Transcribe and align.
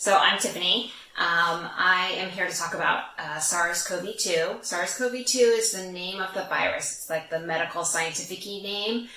So 0.00 0.16
I'm 0.16 0.38
Tiffany. 0.38 0.92
Um, 1.18 1.68
I 1.76 2.12
am 2.18 2.30
here 2.30 2.46
to 2.46 2.56
talk 2.56 2.72
about 2.72 3.06
uh, 3.18 3.40
SARS-CoV-2. 3.40 4.64
SARS-CoV-2 4.64 5.58
is 5.58 5.72
the 5.72 5.90
name 5.90 6.20
of 6.20 6.32
the 6.34 6.44
virus. 6.44 6.92
It's 6.92 7.10
like 7.10 7.30
the 7.30 7.40
medical 7.40 7.82
scientific 7.82 8.46
name, 8.46 9.08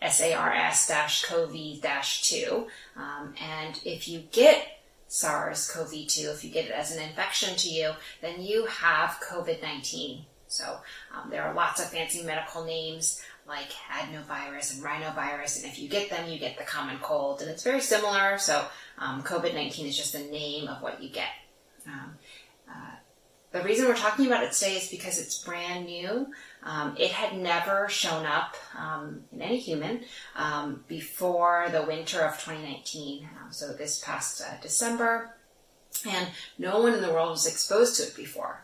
SARS-CoV-2. 0.00 2.66
Um, 2.96 3.34
and 3.38 3.78
if 3.84 4.08
you 4.08 4.20
get 4.32 4.80
SARS-CoV-2, 5.08 6.32
if 6.32 6.42
you 6.42 6.50
get 6.50 6.64
it 6.64 6.70
as 6.70 6.96
an 6.96 7.02
infection 7.02 7.54
to 7.56 7.68
you, 7.68 7.92
then 8.22 8.40
you 8.40 8.64
have 8.64 9.20
COVID-19. 9.22 10.22
So 10.48 10.78
um, 11.14 11.28
there 11.28 11.42
are 11.42 11.52
lots 11.52 11.82
of 11.82 11.90
fancy 11.90 12.22
medical 12.22 12.64
names 12.64 13.20
like 13.50 13.72
adenovirus 13.92 14.74
and 14.74 14.84
rhinovirus, 14.84 15.56
and 15.56 15.70
if 15.70 15.78
you 15.80 15.88
get 15.88 16.08
them, 16.08 16.30
you 16.30 16.38
get 16.38 16.56
the 16.56 16.64
common 16.64 16.98
cold, 17.00 17.42
and 17.42 17.50
it's 17.50 17.64
very 17.64 17.80
similar. 17.80 18.38
So 18.38 18.64
um, 18.98 19.22
COVID-19 19.22 19.88
is 19.88 19.96
just 19.96 20.12
the 20.12 20.20
name 20.20 20.68
of 20.68 20.80
what 20.80 21.02
you 21.02 21.10
get. 21.10 21.28
Um, 21.86 22.14
uh, 22.70 22.92
the 23.50 23.62
reason 23.62 23.86
we're 23.86 23.96
talking 23.96 24.26
about 24.26 24.44
it 24.44 24.52
today 24.52 24.76
is 24.76 24.88
because 24.88 25.18
it's 25.18 25.42
brand 25.42 25.86
new. 25.86 26.28
Um, 26.62 26.94
it 26.96 27.10
had 27.10 27.36
never 27.36 27.88
shown 27.88 28.24
up 28.24 28.54
um, 28.78 29.24
in 29.32 29.42
any 29.42 29.58
human 29.58 30.04
um, 30.36 30.84
before 30.86 31.66
the 31.72 31.82
winter 31.82 32.20
of 32.20 32.34
2019. 32.34 33.28
Um, 33.42 33.52
so 33.52 33.72
this 33.72 33.98
past 34.04 34.42
uh, 34.42 34.60
December, 34.62 35.34
and 36.08 36.28
no 36.56 36.80
one 36.80 36.94
in 36.94 37.02
the 37.02 37.12
world 37.12 37.30
was 37.30 37.46
exposed 37.48 37.96
to 37.96 38.04
it 38.04 38.14
before. 38.14 38.62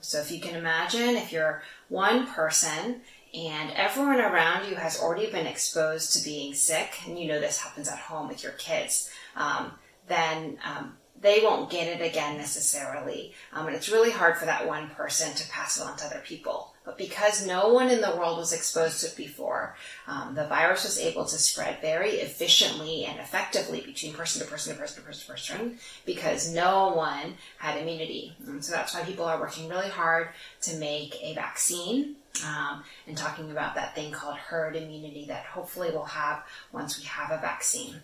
So 0.00 0.20
if 0.20 0.30
you 0.30 0.40
can 0.40 0.56
imagine, 0.56 1.16
if 1.16 1.32
you're 1.32 1.62
one 1.88 2.26
person 2.26 3.02
and 3.36 3.70
everyone 3.72 4.20
around 4.20 4.68
you 4.68 4.76
has 4.76 4.98
already 4.98 5.30
been 5.30 5.46
exposed 5.46 6.14
to 6.14 6.24
being 6.24 6.54
sick, 6.54 7.00
and 7.06 7.18
you 7.18 7.28
know 7.28 7.38
this 7.38 7.58
happens 7.58 7.86
at 7.88 7.98
home 7.98 8.28
with 8.28 8.42
your 8.42 8.52
kids, 8.52 9.10
um, 9.36 9.72
then 10.08 10.58
um, 10.64 10.94
they 11.20 11.40
won't 11.42 11.70
get 11.70 11.86
it 11.86 12.04
again 12.04 12.38
necessarily. 12.38 13.34
Um, 13.52 13.66
and 13.66 13.76
it's 13.76 13.90
really 13.90 14.10
hard 14.10 14.38
for 14.38 14.46
that 14.46 14.66
one 14.66 14.88
person 14.90 15.34
to 15.34 15.48
pass 15.50 15.78
it 15.78 15.86
on 15.86 15.96
to 15.98 16.06
other 16.06 16.22
people. 16.24 16.72
But 16.86 16.96
because 16.96 17.44
no 17.44 17.72
one 17.72 17.90
in 17.90 18.00
the 18.00 18.16
world 18.16 18.38
was 18.38 18.52
exposed 18.52 19.00
to 19.00 19.08
it 19.08 19.16
before, 19.16 19.76
um, 20.06 20.34
the 20.34 20.46
virus 20.46 20.84
was 20.84 20.98
able 20.98 21.24
to 21.24 21.36
spread 21.36 21.80
very 21.80 22.12
efficiently 22.12 23.04
and 23.04 23.18
effectively 23.18 23.80
between 23.80 24.14
person 24.14 24.40
to 24.40 24.48
person 24.48 24.72
to 24.72 24.78
person 24.78 25.02
to 25.02 25.06
person 25.06 25.26
to 25.26 25.32
person 25.32 25.78
because 26.06 26.54
no 26.54 26.92
one 26.94 27.34
had 27.58 27.76
immunity. 27.76 28.36
And 28.46 28.64
so 28.64 28.72
that's 28.72 28.94
why 28.94 29.02
people 29.02 29.24
are 29.24 29.40
working 29.40 29.68
really 29.68 29.90
hard 29.90 30.28
to 30.62 30.76
make 30.76 31.16
a 31.20 31.34
vaccine 31.34 32.16
um, 32.44 32.82
and 33.06 33.16
talking 33.16 33.50
about 33.50 33.74
that 33.74 33.94
thing 33.94 34.12
called 34.12 34.36
herd 34.36 34.76
immunity 34.76 35.26
that 35.28 35.44
hopefully 35.44 35.90
we'll 35.90 36.04
have 36.04 36.42
once 36.72 36.98
we 36.98 37.04
have 37.04 37.30
a 37.30 37.40
vaccine. 37.40 37.96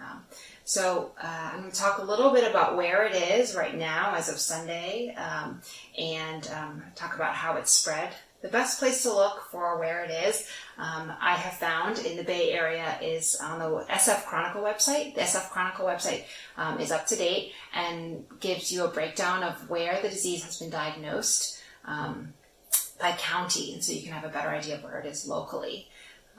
Um, 0.00 0.24
so 0.64 1.12
uh, 1.22 1.50
I'm 1.52 1.60
going 1.60 1.70
to 1.70 1.76
talk 1.76 1.98
a 1.98 2.04
little 2.04 2.32
bit 2.32 2.48
about 2.48 2.76
where 2.76 3.04
it 3.04 3.14
is 3.14 3.54
right 3.54 3.76
now 3.76 4.14
as 4.14 4.28
of 4.28 4.38
Sunday 4.38 5.14
um, 5.14 5.60
and 5.98 6.48
um, 6.56 6.82
talk 6.94 7.14
about 7.14 7.34
how 7.34 7.56
it's 7.56 7.70
spread. 7.70 8.14
The 8.40 8.48
best 8.48 8.78
place 8.78 9.02
to 9.02 9.12
look 9.12 9.42
for 9.50 9.78
where 9.78 10.02
it 10.02 10.10
is, 10.10 10.48
um, 10.78 11.12
I 11.20 11.34
have 11.34 11.58
found 11.58 11.98
in 11.98 12.16
the 12.16 12.24
Bay 12.24 12.52
Area, 12.52 12.98
is 13.02 13.36
on 13.36 13.58
the 13.58 13.84
SF 13.90 14.24
Chronicle 14.24 14.62
website. 14.62 15.14
The 15.14 15.20
SF 15.20 15.50
Chronicle 15.50 15.84
website 15.84 16.24
um, 16.56 16.80
is 16.80 16.90
up 16.90 17.06
to 17.08 17.16
date 17.16 17.52
and 17.74 18.24
gives 18.40 18.72
you 18.72 18.84
a 18.84 18.88
breakdown 18.88 19.42
of 19.42 19.68
where 19.68 20.00
the 20.00 20.08
disease 20.08 20.42
has 20.44 20.58
been 20.58 20.70
diagnosed 20.70 21.60
um, 21.84 22.32
by 23.00 23.12
county, 23.12 23.72
and 23.72 23.82
so 23.82 23.92
you 23.92 24.02
can 24.02 24.12
have 24.12 24.24
a 24.24 24.28
better 24.28 24.50
idea 24.50 24.76
of 24.76 24.84
where 24.84 24.98
it 25.00 25.06
is 25.06 25.26
locally. 25.26 25.88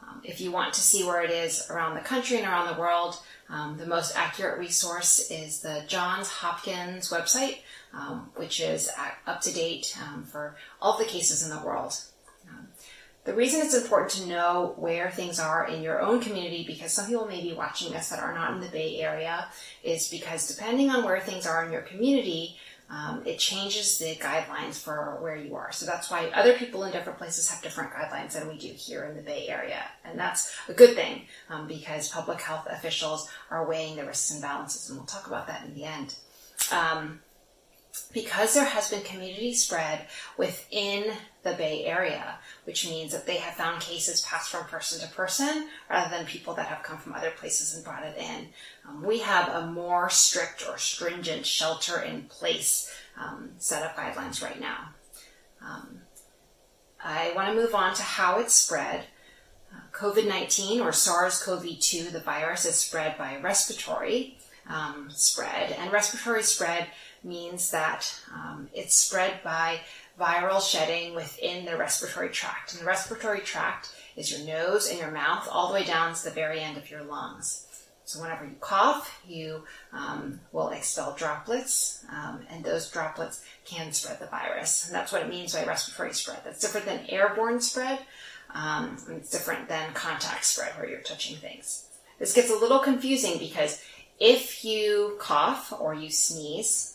Um, 0.01 0.21
if 0.23 0.41
you 0.41 0.51
want 0.51 0.73
to 0.73 0.81
see 0.81 1.03
where 1.03 1.23
it 1.23 1.31
is 1.31 1.69
around 1.69 1.95
the 1.95 2.01
country 2.01 2.37
and 2.37 2.47
around 2.47 2.73
the 2.73 2.79
world, 2.79 3.15
um, 3.49 3.77
the 3.77 3.85
most 3.85 4.15
accurate 4.15 4.59
resource 4.59 5.29
is 5.29 5.61
the 5.61 5.83
Johns 5.87 6.29
Hopkins 6.29 7.09
website, 7.11 7.57
um, 7.93 8.31
which 8.35 8.59
is 8.61 8.89
up 9.27 9.41
to 9.41 9.53
date 9.53 9.97
um, 10.03 10.23
for 10.23 10.55
all 10.81 10.97
the 10.97 11.05
cases 11.05 11.43
in 11.43 11.49
the 11.49 11.63
world. 11.65 11.93
Um, 12.49 12.67
the 13.23 13.33
reason 13.35 13.61
it's 13.61 13.75
important 13.75 14.11
to 14.11 14.27
know 14.27 14.73
where 14.77 15.11
things 15.11 15.39
are 15.39 15.67
in 15.67 15.83
your 15.83 16.01
own 16.01 16.21
community, 16.21 16.63
because 16.65 16.91
some 16.91 17.07
people 17.07 17.27
may 17.27 17.41
be 17.41 17.53
watching 17.53 17.95
us 17.95 18.09
that 18.09 18.19
are 18.19 18.33
not 18.33 18.53
in 18.53 18.61
the 18.61 18.69
Bay 18.69 18.99
Area, 19.01 19.47
is 19.83 20.09
because 20.09 20.47
depending 20.47 20.89
on 20.89 21.03
where 21.03 21.19
things 21.19 21.45
are 21.45 21.63
in 21.63 21.71
your 21.71 21.81
community, 21.81 22.57
um, 22.91 23.23
it 23.25 23.39
changes 23.39 23.97
the 23.99 24.15
guidelines 24.15 24.77
for 24.77 25.17
where 25.21 25.37
you 25.37 25.55
are. 25.55 25.71
So 25.71 25.85
that's 25.85 26.11
why 26.11 26.29
other 26.35 26.53
people 26.53 26.83
in 26.83 26.91
different 26.91 27.17
places 27.17 27.49
have 27.49 27.63
different 27.63 27.91
guidelines 27.93 28.33
than 28.33 28.49
we 28.49 28.57
do 28.57 28.67
here 28.67 29.05
in 29.05 29.15
the 29.15 29.23
Bay 29.23 29.47
Area. 29.47 29.81
And 30.03 30.19
that's 30.19 30.53
a 30.67 30.73
good 30.73 30.93
thing 30.93 31.21
um, 31.49 31.67
because 31.67 32.09
public 32.09 32.41
health 32.41 32.67
officials 32.69 33.29
are 33.49 33.65
weighing 33.65 33.95
the 33.95 34.05
risks 34.05 34.31
and 34.31 34.41
balances, 34.41 34.89
and 34.89 34.99
we'll 34.99 35.07
talk 35.07 35.25
about 35.25 35.47
that 35.47 35.65
in 35.65 35.73
the 35.73 35.85
end. 35.85 36.15
Um, 36.71 37.21
because 38.13 38.53
there 38.53 38.65
has 38.65 38.89
been 38.89 39.03
community 39.03 39.53
spread 39.53 40.07
within 40.37 41.11
the 41.43 41.53
Bay 41.53 41.85
Area, 41.85 42.35
which 42.65 42.87
means 42.87 43.11
that 43.11 43.25
they 43.25 43.37
have 43.37 43.55
found 43.55 43.81
cases 43.81 44.21
passed 44.21 44.49
from 44.49 44.65
person 44.65 45.01
to 45.01 45.13
person 45.13 45.67
rather 45.89 46.15
than 46.15 46.25
people 46.25 46.53
that 46.53 46.67
have 46.67 46.83
come 46.83 46.97
from 46.97 47.13
other 47.13 47.31
places 47.31 47.75
and 47.75 47.83
brought 47.83 48.03
it 48.03 48.17
in. 48.17 48.47
Um, 48.87 49.03
we 49.03 49.19
have 49.19 49.49
a 49.49 49.67
more 49.67 50.09
strict 50.09 50.65
or 50.69 50.77
stringent 50.77 51.45
shelter 51.45 51.99
in 51.99 52.23
place 52.23 52.93
um, 53.17 53.51
set 53.57 53.83
of 53.83 53.95
guidelines 53.95 54.43
right 54.43 54.59
now. 54.59 54.89
Um, 55.61 56.01
I 57.03 57.33
want 57.35 57.49
to 57.49 57.55
move 57.55 57.75
on 57.75 57.95
to 57.95 58.03
how 58.03 58.39
it's 58.39 58.53
spread. 58.53 59.05
Uh, 59.73 59.79
COVID 59.93 60.27
19 60.27 60.81
or 60.81 60.91
SARS 60.91 61.41
CoV 61.41 61.79
2, 61.79 62.09
the 62.11 62.19
virus, 62.19 62.65
is 62.65 62.75
spread 62.75 63.17
by 63.17 63.37
respiratory 63.37 64.37
um, 64.67 65.09
spread, 65.09 65.71
and 65.71 65.91
respiratory 65.91 66.43
spread 66.43 66.87
means 67.23 67.71
that 67.71 68.13
um, 68.33 68.69
it's 68.73 68.95
spread 68.95 69.43
by 69.43 69.81
viral 70.19 70.61
shedding 70.61 71.15
within 71.15 71.65
the 71.65 71.77
respiratory 71.77 72.29
tract. 72.29 72.73
And 72.73 72.81
the 72.81 72.85
respiratory 72.85 73.41
tract 73.41 73.93
is 74.15 74.31
your 74.31 74.45
nose 74.47 74.89
and 74.89 74.99
your 74.99 75.11
mouth 75.11 75.47
all 75.51 75.67
the 75.67 75.73
way 75.73 75.83
down 75.83 76.13
to 76.13 76.23
the 76.23 76.31
very 76.31 76.59
end 76.59 76.77
of 76.77 76.89
your 76.89 77.03
lungs. 77.03 77.67
So 78.05 78.21
whenever 78.21 78.45
you 78.45 78.55
cough, 78.59 79.21
you 79.25 79.63
um, 79.93 80.41
will 80.51 80.69
expel 80.69 81.15
droplets, 81.15 82.03
um, 82.11 82.41
and 82.49 82.63
those 82.63 82.89
droplets 82.89 83.41
can 83.63 83.93
spread 83.93 84.19
the 84.19 84.25
virus. 84.25 84.85
And 84.85 84.95
that's 84.95 85.11
what 85.11 85.21
it 85.21 85.29
means 85.29 85.53
by 85.53 85.63
respiratory 85.63 86.13
spread. 86.13 86.39
That's 86.43 86.59
different 86.59 86.87
than 86.87 87.05
airborne 87.07 87.61
spread. 87.61 87.99
Um, 88.53 88.97
it's 89.11 89.29
different 89.29 89.69
than 89.69 89.93
contact 89.93 90.43
spread, 90.43 90.73
where 90.77 90.89
you're 90.89 90.99
touching 90.99 91.37
things. 91.37 91.85
This 92.19 92.33
gets 92.33 92.51
a 92.51 92.55
little 92.55 92.79
confusing 92.79 93.37
because 93.39 93.81
if 94.19 94.65
you 94.65 95.15
cough 95.19 95.73
or 95.79 95.93
you 95.93 96.09
sneeze, 96.09 96.90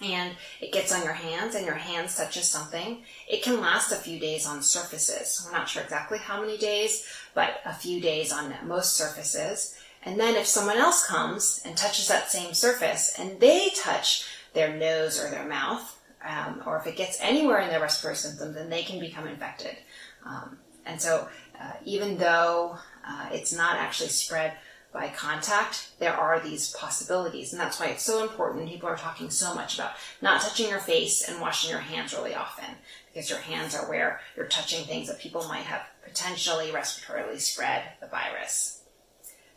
and 0.00 0.32
it 0.60 0.72
gets 0.72 0.92
on 0.92 1.04
your 1.04 1.12
hands 1.12 1.54
and 1.54 1.66
your 1.66 1.74
hands 1.74 2.16
touches 2.16 2.48
something, 2.48 3.02
it 3.28 3.42
can 3.42 3.60
last 3.60 3.92
a 3.92 3.96
few 3.96 4.18
days 4.18 4.46
on 4.46 4.62
surfaces. 4.62 5.42
We're 5.44 5.56
not 5.56 5.68
sure 5.68 5.82
exactly 5.82 6.18
how 6.18 6.40
many 6.40 6.58
days, 6.58 7.06
but 7.34 7.60
a 7.64 7.74
few 7.74 8.00
days 8.00 8.32
on 8.32 8.54
most 8.64 8.96
surfaces. 8.96 9.78
And 10.04 10.20
then 10.20 10.34
if 10.36 10.46
someone 10.46 10.76
else 10.76 11.06
comes 11.06 11.62
and 11.64 11.76
touches 11.76 12.08
that 12.08 12.30
same 12.30 12.52
surface 12.54 13.18
and 13.18 13.40
they 13.40 13.70
touch 13.76 14.26
their 14.52 14.76
nose 14.76 15.22
or 15.22 15.30
their 15.30 15.48
mouth, 15.48 15.98
um, 16.24 16.62
or 16.66 16.78
if 16.78 16.86
it 16.86 16.96
gets 16.96 17.18
anywhere 17.20 17.60
in 17.60 17.68
their 17.68 17.80
respiratory 17.80 18.16
symptoms, 18.16 18.54
then 18.54 18.70
they 18.70 18.82
can 18.82 18.98
become 18.98 19.26
infected. 19.26 19.76
Um, 20.24 20.58
and 20.86 21.00
so, 21.00 21.28
uh, 21.60 21.72
even 21.84 22.18
though 22.18 22.78
uh, 23.06 23.28
it's 23.32 23.52
not 23.52 23.76
actually 23.76 24.08
spread 24.08 24.54
by 24.94 25.08
contact, 25.08 25.90
there 25.98 26.14
are 26.14 26.38
these 26.38 26.70
possibilities. 26.70 27.52
And 27.52 27.60
that's 27.60 27.80
why 27.80 27.86
it's 27.86 28.04
so 28.04 28.22
important. 28.22 28.68
People 28.68 28.88
are 28.88 28.96
talking 28.96 29.28
so 29.28 29.52
much 29.52 29.74
about 29.74 29.94
not 30.22 30.40
touching 30.40 30.68
your 30.68 30.78
face 30.78 31.28
and 31.28 31.40
washing 31.40 31.68
your 31.68 31.80
hands 31.80 32.14
really 32.14 32.34
often 32.34 32.76
because 33.12 33.28
your 33.28 33.40
hands 33.40 33.74
are 33.74 33.88
where 33.90 34.20
you're 34.36 34.46
touching 34.46 34.84
things 34.84 35.08
that 35.08 35.18
people 35.18 35.48
might 35.48 35.64
have 35.64 35.82
potentially 36.04 36.68
respiratorily 36.68 37.40
spread 37.40 37.82
the 38.00 38.06
virus. 38.06 38.82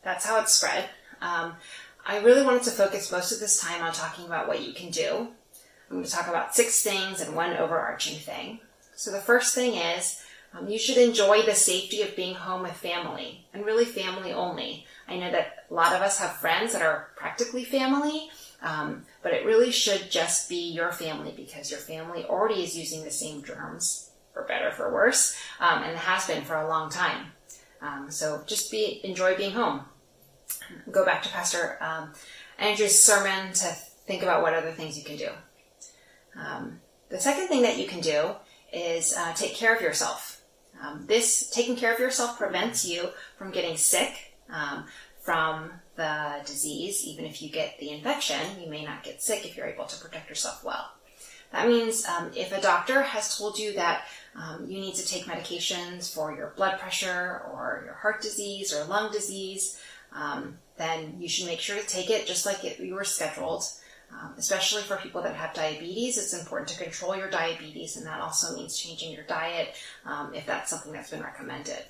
That's 0.03 0.25
how 0.25 0.41
it's 0.41 0.53
spread. 0.53 0.89
Um, 1.21 1.53
I 2.03 2.17
really 2.17 2.43
wanted 2.43 2.63
to 2.63 2.71
focus 2.71 3.11
most 3.11 3.31
of 3.31 3.39
this 3.39 3.61
time 3.61 3.83
on 3.83 3.93
talking 3.93 4.25
about 4.25 4.47
what 4.47 4.63
you 4.63 4.73
can 4.73 4.89
do. 4.89 5.27
I'm 5.89 5.97
going 5.97 6.03
to 6.03 6.11
talk 6.11 6.27
about 6.27 6.55
six 6.55 6.81
things 6.81 7.21
and 7.21 7.35
one 7.35 7.55
overarching 7.55 8.17
thing. 8.17 8.59
So 8.95 9.11
the 9.11 9.19
first 9.19 9.53
thing 9.53 9.75
is 9.75 10.23
um, 10.57 10.67
you 10.67 10.79
should 10.79 10.97
enjoy 10.97 11.43
the 11.43 11.55
safety 11.55 12.01
of 12.01 12.15
being 12.15 12.35
home 12.35 12.63
with 12.63 12.73
family 12.73 13.45
and 13.53 13.65
really 13.65 13.85
family 13.85 14.31
only. 14.33 14.85
I 15.07 15.17
know 15.17 15.31
that 15.31 15.65
a 15.69 15.73
lot 15.73 15.93
of 15.93 16.01
us 16.01 16.19
have 16.19 16.37
friends 16.37 16.73
that 16.73 16.81
are 16.81 17.09
practically 17.15 17.63
family, 17.63 18.29
um, 18.61 19.05
but 19.21 19.33
it 19.33 19.45
really 19.45 19.71
should 19.71 20.09
just 20.09 20.49
be 20.49 20.71
your 20.71 20.91
family 20.91 21.33
because 21.35 21.71
your 21.71 21.79
family 21.79 22.25
already 22.25 22.63
is 22.63 22.77
using 22.77 23.03
the 23.03 23.11
same 23.11 23.43
germs, 23.43 24.11
for 24.33 24.43
better 24.43 24.71
for 24.71 24.91
worse, 24.91 25.37
um, 25.59 25.83
and 25.83 25.97
has 25.97 26.25
been 26.27 26.43
for 26.43 26.55
a 26.55 26.67
long 26.67 26.89
time. 26.89 27.27
Um, 27.81 28.09
so 28.09 28.43
just 28.47 28.71
be 28.71 29.01
enjoy 29.03 29.35
being 29.35 29.51
home. 29.51 29.81
Go 30.91 31.05
back 31.05 31.23
to 31.23 31.29
Pastor 31.29 31.77
um, 31.81 32.13
Andrew's 32.57 32.99
sermon 32.99 33.53
to 33.53 33.65
think 34.07 34.23
about 34.23 34.41
what 34.41 34.53
other 34.53 34.71
things 34.71 34.97
you 34.97 35.03
can 35.03 35.17
do. 35.17 35.29
Um, 36.35 36.79
the 37.09 37.19
second 37.19 37.47
thing 37.47 37.61
that 37.61 37.77
you 37.77 37.87
can 37.87 38.01
do 38.01 38.31
is 38.73 39.15
uh, 39.15 39.33
take 39.33 39.55
care 39.55 39.75
of 39.75 39.81
yourself. 39.81 40.36
Um, 40.81 41.05
this 41.07 41.49
taking 41.49 41.75
care 41.75 41.93
of 41.93 41.99
yourself 41.99 42.37
prevents 42.37 42.85
you 42.85 43.09
from 43.37 43.51
getting 43.51 43.77
sick 43.77 44.33
um, 44.49 44.85
from 45.19 45.71
the 45.95 46.41
disease. 46.45 47.05
Even 47.05 47.25
if 47.25 47.41
you 47.41 47.49
get 47.49 47.79
the 47.79 47.89
infection, 47.89 48.39
you 48.61 48.69
may 48.69 48.85
not 48.85 49.03
get 49.03 49.21
sick 49.21 49.45
if 49.45 49.57
you're 49.57 49.67
able 49.67 49.85
to 49.85 49.99
protect 49.99 50.29
yourself 50.29 50.63
well. 50.63 50.91
That 51.51 51.67
means 51.67 52.05
um, 52.05 52.31
if 52.35 52.51
a 52.51 52.61
doctor 52.61 53.01
has 53.01 53.37
told 53.37 53.57
you 53.57 53.73
that 53.73 54.03
um, 54.35 54.65
you 54.69 54.79
need 54.79 54.95
to 54.95 55.07
take 55.07 55.25
medications 55.25 56.13
for 56.13 56.35
your 56.35 56.53
blood 56.57 56.77
pressure 56.79 57.41
or 57.51 57.83
your 57.85 57.95
heart 57.95 58.21
disease 58.21 58.73
or 58.73 58.83
lung 58.83 59.11
disease, 59.11 59.79
um, 60.13 60.57
then 60.77 61.15
you 61.19 61.29
should 61.29 61.45
make 61.45 61.59
sure 61.59 61.79
to 61.79 61.87
take 61.87 62.09
it 62.09 62.27
just 62.27 62.45
like 62.45 62.63
it, 62.63 62.79
you 62.79 62.95
were 62.95 63.03
scheduled. 63.03 63.63
Um, 64.09 64.33
especially 64.37 64.83
for 64.83 64.97
people 64.97 65.21
that 65.23 65.35
have 65.35 65.53
diabetes, 65.53 66.17
it's 66.17 66.33
important 66.33 66.69
to 66.69 66.81
control 66.81 67.15
your 67.15 67.29
diabetes, 67.29 67.97
and 67.97 68.05
that 68.05 68.21
also 68.21 68.55
means 68.55 68.77
changing 68.77 69.11
your 69.11 69.23
diet 69.23 69.75
um, 70.05 70.33
if 70.33 70.45
that's 70.45 70.69
something 70.69 70.93
that's 70.93 71.11
been 71.11 71.21
recommended. 71.21 71.83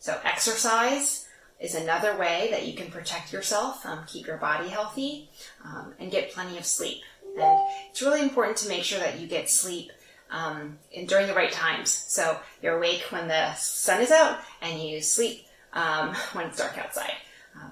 So, 0.00 0.18
exercise 0.24 1.28
is 1.60 1.76
another 1.76 2.16
way 2.16 2.48
that 2.50 2.66
you 2.66 2.74
can 2.74 2.90
protect 2.90 3.32
yourself, 3.32 3.86
um, 3.86 4.00
keep 4.08 4.26
your 4.26 4.38
body 4.38 4.68
healthy, 4.68 5.30
um, 5.64 5.94
and 6.00 6.10
get 6.10 6.32
plenty 6.32 6.58
of 6.58 6.66
sleep. 6.66 7.02
And 7.40 7.60
it's 7.88 8.02
really 8.02 8.20
important 8.20 8.56
to 8.58 8.68
make 8.68 8.82
sure 8.82 8.98
that 8.98 9.20
you 9.20 9.28
get 9.28 9.48
sleep 9.48 9.92
um, 10.30 10.78
in, 10.90 11.06
during 11.06 11.28
the 11.28 11.34
right 11.34 11.52
times. 11.52 11.90
So, 11.90 12.38
you're 12.60 12.76
awake 12.76 13.04
when 13.10 13.28
the 13.28 13.54
sun 13.54 14.02
is 14.02 14.10
out, 14.10 14.40
and 14.60 14.82
you 14.82 15.00
sleep 15.00 15.46
um, 15.72 16.14
when 16.32 16.46
it's 16.46 16.58
dark 16.58 16.76
outside. 16.76 17.14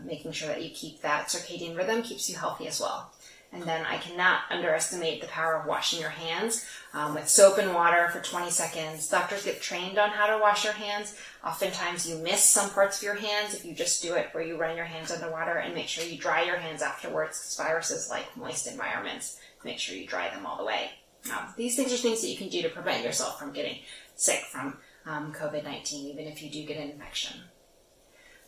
making 0.05 0.31
sure 0.31 0.49
that 0.49 0.63
you 0.63 0.71
keep 0.71 1.03
that 1.03 1.27
circadian 1.27 1.77
rhythm 1.77 2.03
keeps 2.03 2.31
you 2.31 2.37
healthy 2.37 2.69
as 2.69 2.81
well. 2.81 3.13
And 3.53 3.65
then 3.65 3.85
I 3.85 3.97
cannot 3.97 4.43
underestimate 4.49 5.21
the 5.21 5.27
power 5.27 5.57
of 5.57 5.67
washing 5.67 6.01
your 6.01 6.11
hands 6.11 6.65
um, 6.95 7.15
with 7.15 7.29
soap 7.29 7.59
and 7.59 7.75
water 7.75 8.09
for 8.09 8.21
20 8.21 8.49
seconds. 8.49 9.09
Doctors 9.09 9.45
get 9.45 9.61
trained 9.61 9.99
on 9.99 10.11
how 10.11 10.29
to 10.29 10.41
wash 10.41 10.65
your 10.65 10.73
hands. 10.73 11.17
Oftentimes 11.45 12.09
you 12.09 12.17
miss 12.19 12.45
some 12.45 12.71
parts 12.71 12.99
of 12.99 13.03
your 13.03 13.15
hands 13.15 13.55
if 13.55 13.65
you 13.65 13.75
just 13.75 14.03
do 14.03 14.15
it 14.15 14.29
where 14.33 14.45
you 14.45 14.57
run 14.57 14.77
your 14.77 14.85
hands 14.85 15.11
under 15.11 15.31
water 15.31 15.55
and 15.55 15.75
make 15.75 15.89
sure 15.89 16.05
you 16.05 16.17
dry 16.17 16.45
your 16.45 16.59
hands 16.59 16.81
afterwards 16.81 17.39
because 17.39 17.57
viruses 17.57 18.09
like 18.09 18.37
moist 18.37 18.69
environments. 18.69 19.41
Make 19.65 19.81
sure 19.81 19.97
you 19.97 20.07
dry 20.07 20.31
them 20.31 20.47
all 20.47 20.57
the 20.57 20.65
way. 20.65 20.91
Um, 21.33 21.53
these 21.57 21.75
things 21.75 21.93
are 21.93 21.97
things 21.97 22.21
that 22.23 22.29
you 22.29 22.37
can 22.37 22.49
do 22.49 22.63
to 22.63 22.69
prevent 22.69 23.05
yourself 23.05 23.39
from 23.39 23.53
getting 23.53 23.79
sick 24.15 24.45
from 24.45 24.79
um, 25.07 25.33
COVID-19, 25.33 25.93
even 25.93 26.27
if 26.27 26.41
you 26.41 26.51
do 26.51 26.65
get 26.65 26.77
an 26.77 26.91
infection. 26.91 27.41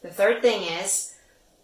The 0.03 0.11
third 0.11 0.43
thing 0.43 0.63
is 0.63 1.15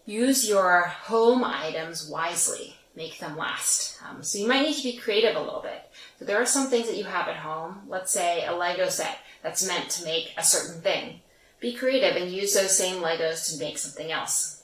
use 0.05 0.47
your 0.47 0.81
home 0.81 1.43
items 1.43 2.07
wisely 2.07 2.75
make 2.99 3.17
them 3.17 3.37
last. 3.37 3.97
Um, 4.05 4.21
so 4.21 4.37
you 4.37 4.47
might 4.47 4.61
need 4.61 4.75
to 4.75 4.83
be 4.83 4.97
creative 4.97 5.37
a 5.37 5.39
little 5.39 5.61
bit. 5.61 5.89
So 6.19 6.25
there 6.25 6.39
are 6.39 6.45
some 6.45 6.67
things 6.67 6.87
that 6.87 6.97
you 6.97 7.05
have 7.05 7.29
at 7.29 7.37
home. 7.37 7.83
Let's 7.87 8.11
say 8.11 8.45
a 8.45 8.53
Lego 8.53 8.89
set 8.89 9.19
that's 9.41 9.65
meant 9.65 9.89
to 9.91 10.03
make 10.03 10.33
a 10.37 10.43
certain 10.43 10.81
thing. 10.81 11.21
Be 11.61 11.73
creative 11.73 12.21
and 12.21 12.29
use 12.29 12.53
those 12.53 12.77
same 12.77 13.01
Legos 13.01 13.51
to 13.51 13.63
make 13.63 13.77
something 13.77 14.11
else. 14.11 14.63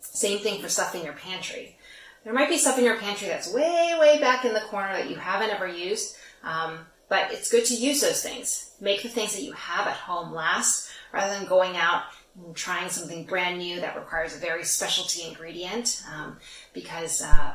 Same 0.00 0.40
thing 0.40 0.60
for 0.60 0.68
stuff 0.68 0.96
in 0.96 1.04
your 1.04 1.14
pantry. 1.14 1.78
There 2.24 2.34
might 2.34 2.48
be 2.48 2.58
stuff 2.58 2.76
in 2.76 2.84
your 2.84 2.98
pantry 2.98 3.28
that's 3.28 3.52
way, 3.52 3.96
way 4.00 4.18
back 4.20 4.44
in 4.44 4.52
the 4.52 4.60
corner 4.62 4.92
that 4.94 5.08
you 5.08 5.14
haven't 5.14 5.50
ever 5.50 5.68
used, 5.68 6.16
um, 6.42 6.80
but 7.08 7.30
it's 7.30 7.52
good 7.52 7.64
to 7.66 7.74
use 7.74 8.00
those 8.00 8.20
things. 8.20 8.72
Make 8.80 9.04
the 9.04 9.08
things 9.08 9.36
that 9.36 9.44
you 9.44 9.52
have 9.52 9.86
at 9.86 9.94
home 9.94 10.34
last 10.34 10.90
rather 11.12 11.38
than 11.38 11.46
going 11.46 11.76
out 11.76 12.02
and 12.44 12.56
trying 12.56 12.88
something 12.88 13.24
brand 13.24 13.58
new 13.58 13.80
that 13.80 13.96
requires 13.96 14.34
a 14.34 14.40
very 14.40 14.64
specialty 14.64 15.28
ingredient 15.28 16.02
um, 16.12 16.38
because 16.74 17.22
uh, 17.22 17.54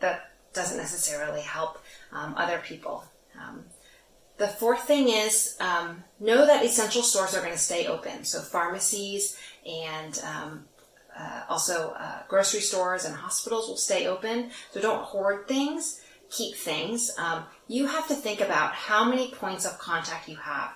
that 0.00 0.32
doesn't 0.52 0.76
necessarily 0.76 1.42
help 1.42 1.78
um, 2.12 2.34
other 2.36 2.58
people. 2.58 3.04
Um, 3.40 3.64
the 4.38 4.48
fourth 4.48 4.84
thing 4.84 5.08
is 5.08 5.56
um, 5.60 6.02
know 6.18 6.46
that 6.46 6.64
essential 6.64 7.02
stores 7.02 7.34
are 7.34 7.40
going 7.40 7.52
to 7.52 7.58
stay 7.58 7.86
open. 7.86 8.24
So 8.24 8.40
pharmacies 8.40 9.38
and 9.66 10.18
um, 10.24 10.64
uh, 11.16 11.42
also 11.48 11.90
uh, 11.90 12.22
grocery 12.26 12.60
stores 12.60 13.04
and 13.04 13.14
hospitals 13.14 13.68
will 13.68 13.76
stay 13.76 14.06
open. 14.06 14.50
So 14.72 14.80
don't 14.80 15.02
hoard 15.02 15.46
things. 15.46 16.00
Keep 16.30 16.56
things. 16.56 17.10
Um, 17.18 17.44
you 17.68 17.86
have 17.86 18.08
to 18.08 18.14
think 18.14 18.40
about 18.40 18.72
how 18.72 19.04
many 19.04 19.30
points 19.30 19.66
of 19.66 19.78
contact 19.78 20.28
you 20.28 20.36
have. 20.36 20.70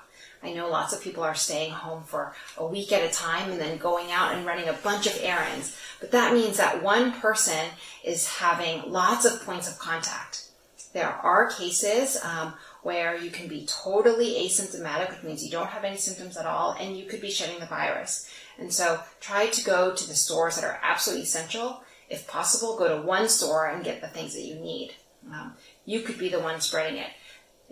I 0.44 0.52
know 0.52 0.68
lots 0.68 0.92
of 0.92 1.02
people 1.02 1.22
are 1.22 1.34
staying 1.34 1.72
home 1.72 2.04
for 2.04 2.34
a 2.58 2.66
week 2.66 2.92
at 2.92 3.02
a 3.02 3.12
time 3.12 3.50
and 3.50 3.60
then 3.60 3.78
going 3.78 4.12
out 4.12 4.34
and 4.34 4.44
running 4.44 4.68
a 4.68 4.74
bunch 4.74 5.06
of 5.06 5.18
errands. 5.22 5.76
But 6.00 6.10
that 6.10 6.34
means 6.34 6.58
that 6.58 6.82
one 6.82 7.12
person 7.12 7.70
is 8.04 8.28
having 8.28 8.90
lots 8.90 9.24
of 9.24 9.44
points 9.44 9.70
of 9.70 9.78
contact. 9.78 10.48
There 10.92 11.08
are 11.08 11.50
cases 11.50 12.18
um, 12.22 12.54
where 12.82 13.16
you 13.16 13.30
can 13.30 13.48
be 13.48 13.66
totally 13.66 14.34
asymptomatic, 14.34 15.10
which 15.10 15.22
means 15.24 15.44
you 15.44 15.50
don't 15.50 15.70
have 15.70 15.82
any 15.82 15.96
symptoms 15.96 16.36
at 16.36 16.46
all, 16.46 16.76
and 16.78 16.96
you 16.96 17.06
could 17.06 17.20
be 17.20 17.30
shedding 17.30 17.58
the 17.58 17.66
virus. 17.66 18.30
And 18.58 18.72
so 18.72 19.00
try 19.20 19.46
to 19.46 19.64
go 19.64 19.92
to 19.92 20.06
the 20.06 20.14
stores 20.14 20.56
that 20.56 20.64
are 20.64 20.78
absolutely 20.82 21.24
essential. 21.24 21.82
If 22.08 22.28
possible, 22.28 22.78
go 22.78 22.88
to 22.94 23.02
one 23.02 23.28
store 23.28 23.66
and 23.66 23.82
get 23.82 24.02
the 24.02 24.08
things 24.08 24.34
that 24.34 24.42
you 24.42 24.54
need. 24.56 24.92
Um, 25.32 25.54
you 25.86 26.00
could 26.00 26.18
be 26.18 26.28
the 26.28 26.38
one 26.38 26.60
spreading 26.60 26.98
it. 26.98 27.10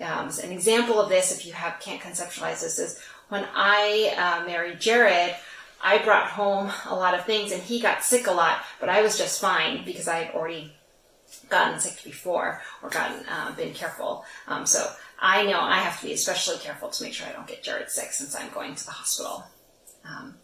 Um, 0.00 0.30
an 0.42 0.52
example 0.52 1.00
of 1.00 1.08
this, 1.08 1.36
if 1.36 1.46
you 1.46 1.52
have 1.52 1.78
can't 1.80 2.00
conceptualize 2.00 2.62
this, 2.62 2.78
is 2.78 3.00
when 3.28 3.46
I 3.54 4.14
uh, 4.16 4.46
married 4.46 4.80
Jared. 4.80 5.34
I 5.84 5.98
brought 5.98 6.28
home 6.28 6.70
a 6.86 6.94
lot 6.94 7.14
of 7.14 7.26
things, 7.26 7.50
and 7.50 7.60
he 7.60 7.80
got 7.80 8.04
sick 8.04 8.28
a 8.28 8.32
lot, 8.32 8.62
but 8.78 8.88
I 8.88 9.02
was 9.02 9.18
just 9.18 9.40
fine 9.40 9.84
because 9.84 10.06
I 10.06 10.18
had 10.18 10.34
already 10.34 10.72
gotten 11.48 11.80
sick 11.80 12.02
before 12.04 12.62
or 12.82 12.88
gotten 12.88 13.26
uh, 13.28 13.54
been 13.56 13.74
careful. 13.74 14.24
Um, 14.46 14.64
so 14.64 14.90
I 15.18 15.44
know 15.44 15.60
I 15.60 15.78
have 15.78 16.00
to 16.00 16.06
be 16.06 16.12
especially 16.12 16.58
careful 16.58 16.88
to 16.88 17.02
make 17.02 17.14
sure 17.14 17.26
I 17.26 17.32
don't 17.32 17.46
get 17.46 17.62
Jared 17.62 17.90
sick 17.90 18.12
since 18.12 18.36
I'm 18.36 18.50
going 18.50 18.74
to 18.74 18.84
the 18.84 18.92
hospital. 18.92 19.44
Um, 20.04 20.36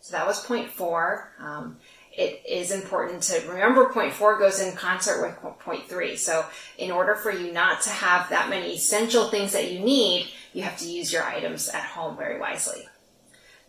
so 0.00 0.16
that 0.16 0.26
was 0.26 0.44
point 0.44 0.70
four. 0.70 1.32
Um, 1.38 1.76
it 2.16 2.42
is 2.48 2.70
important 2.70 3.22
to 3.24 3.46
remember 3.48 3.90
point 3.90 4.12
four 4.12 4.38
goes 4.38 4.60
in 4.60 4.74
concert 4.74 5.22
with 5.22 5.58
point 5.60 5.88
three. 5.88 6.16
So 6.16 6.44
in 6.78 6.90
order 6.90 7.14
for 7.14 7.30
you 7.30 7.52
not 7.52 7.82
to 7.82 7.90
have 7.90 8.30
that 8.30 8.48
many 8.48 8.74
essential 8.74 9.28
things 9.28 9.52
that 9.52 9.70
you 9.70 9.80
need, 9.80 10.28
you 10.52 10.62
have 10.62 10.78
to 10.78 10.88
use 10.88 11.12
your 11.12 11.24
items 11.24 11.68
at 11.68 11.84
home 11.84 12.16
very 12.16 12.40
wisely. 12.40 12.88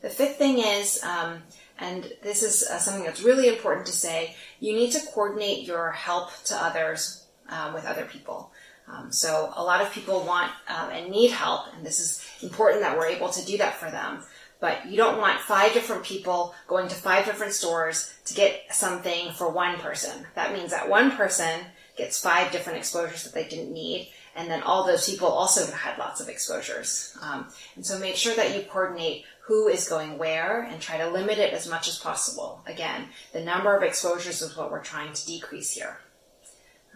The 0.02 0.10
fifth 0.10 0.38
thing 0.38 0.60
is, 0.60 1.04
um, 1.04 1.44
and 1.80 2.12
this 2.24 2.44
is 2.44 2.64
uh, 2.64 2.78
something 2.78 3.04
that's 3.04 3.22
really 3.22 3.50
important 3.50 3.86
to 3.88 3.92
say, 3.92 4.36
you 4.60 4.74
need 4.74 4.92
to 4.92 5.06
coordinate 5.14 5.68
your 5.68 5.92
help 5.92 6.32
to 6.46 6.56
others 6.56 7.26
um, 7.50 7.74
with 7.74 7.86
other 7.86 8.06
people. 8.06 8.52
Um, 8.88 9.12
so 9.12 9.52
a 9.56 9.64
lot 9.64 9.82
of 9.82 9.92
people 9.92 10.26
want 10.26 10.52
um, 10.70 10.90
and 10.92 11.12
need 11.12 11.32
help, 11.32 11.66
and 11.76 11.86
this 11.86 12.00
is 12.00 12.26
important 12.42 12.82
that 12.84 12.98
we're 12.98 13.08
able 13.08 13.30
to 13.30 13.46
do 13.46 13.58
that 13.58 13.76
for 13.76 13.92
them 13.92 14.24
but 14.60 14.88
you 14.88 14.98
don't 14.98 15.20
want 15.20 15.40
five 15.40 15.74
different 15.74 16.04
people 16.04 16.54
going 16.68 16.88
to 16.88 16.96
five 16.96 17.26
different 17.26 17.54
stores 17.54 18.14
to 18.26 18.34
get 18.34 18.64
something 18.72 19.32
for 19.34 19.50
one 19.50 19.78
person. 19.78 20.26
That 20.36 20.54
means 20.54 20.72
that 20.72 20.90
one 20.90 21.12
person 21.12 21.62
gets 21.96 22.22
five 22.22 22.52
different 22.52 22.78
exposures 22.78 23.24
that 23.24 23.34
they 23.34 23.48
didn't 23.48 23.74
need, 23.74 24.10
and 24.36 24.50
then 24.50 24.62
all 24.64 24.86
those 24.86 25.10
people 25.10 25.28
also 25.28 25.70
had 25.72 25.98
lots 25.98 26.22
of 26.22 26.30
exposures. 26.30 27.18
Um, 27.22 27.48
and 27.76 27.86
so 27.86 28.00
make 28.00 28.16
sure 28.16 28.36
that 28.36 28.56
you 28.56 28.64
coordinate 28.64 29.26
who 29.42 29.68
is 29.68 29.88
going 29.88 30.18
where 30.18 30.64
and 30.64 30.82
try 30.82 30.98
to 30.98 31.10
limit 31.10 31.38
it 31.38 31.54
as 31.54 31.70
much 31.70 31.88
as 31.88 31.98
possible. 31.98 32.62
Again, 32.68 33.10
the 33.34 33.42
number 33.42 33.76
of 33.76 33.82
exposures 33.82 34.42
is 34.42 34.58
what 34.58 34.72
we're 34.72 34.84
trying 34.84 35.14
to 35.14 35.26
decrease 35.26 35.72
here. 35.72 36.00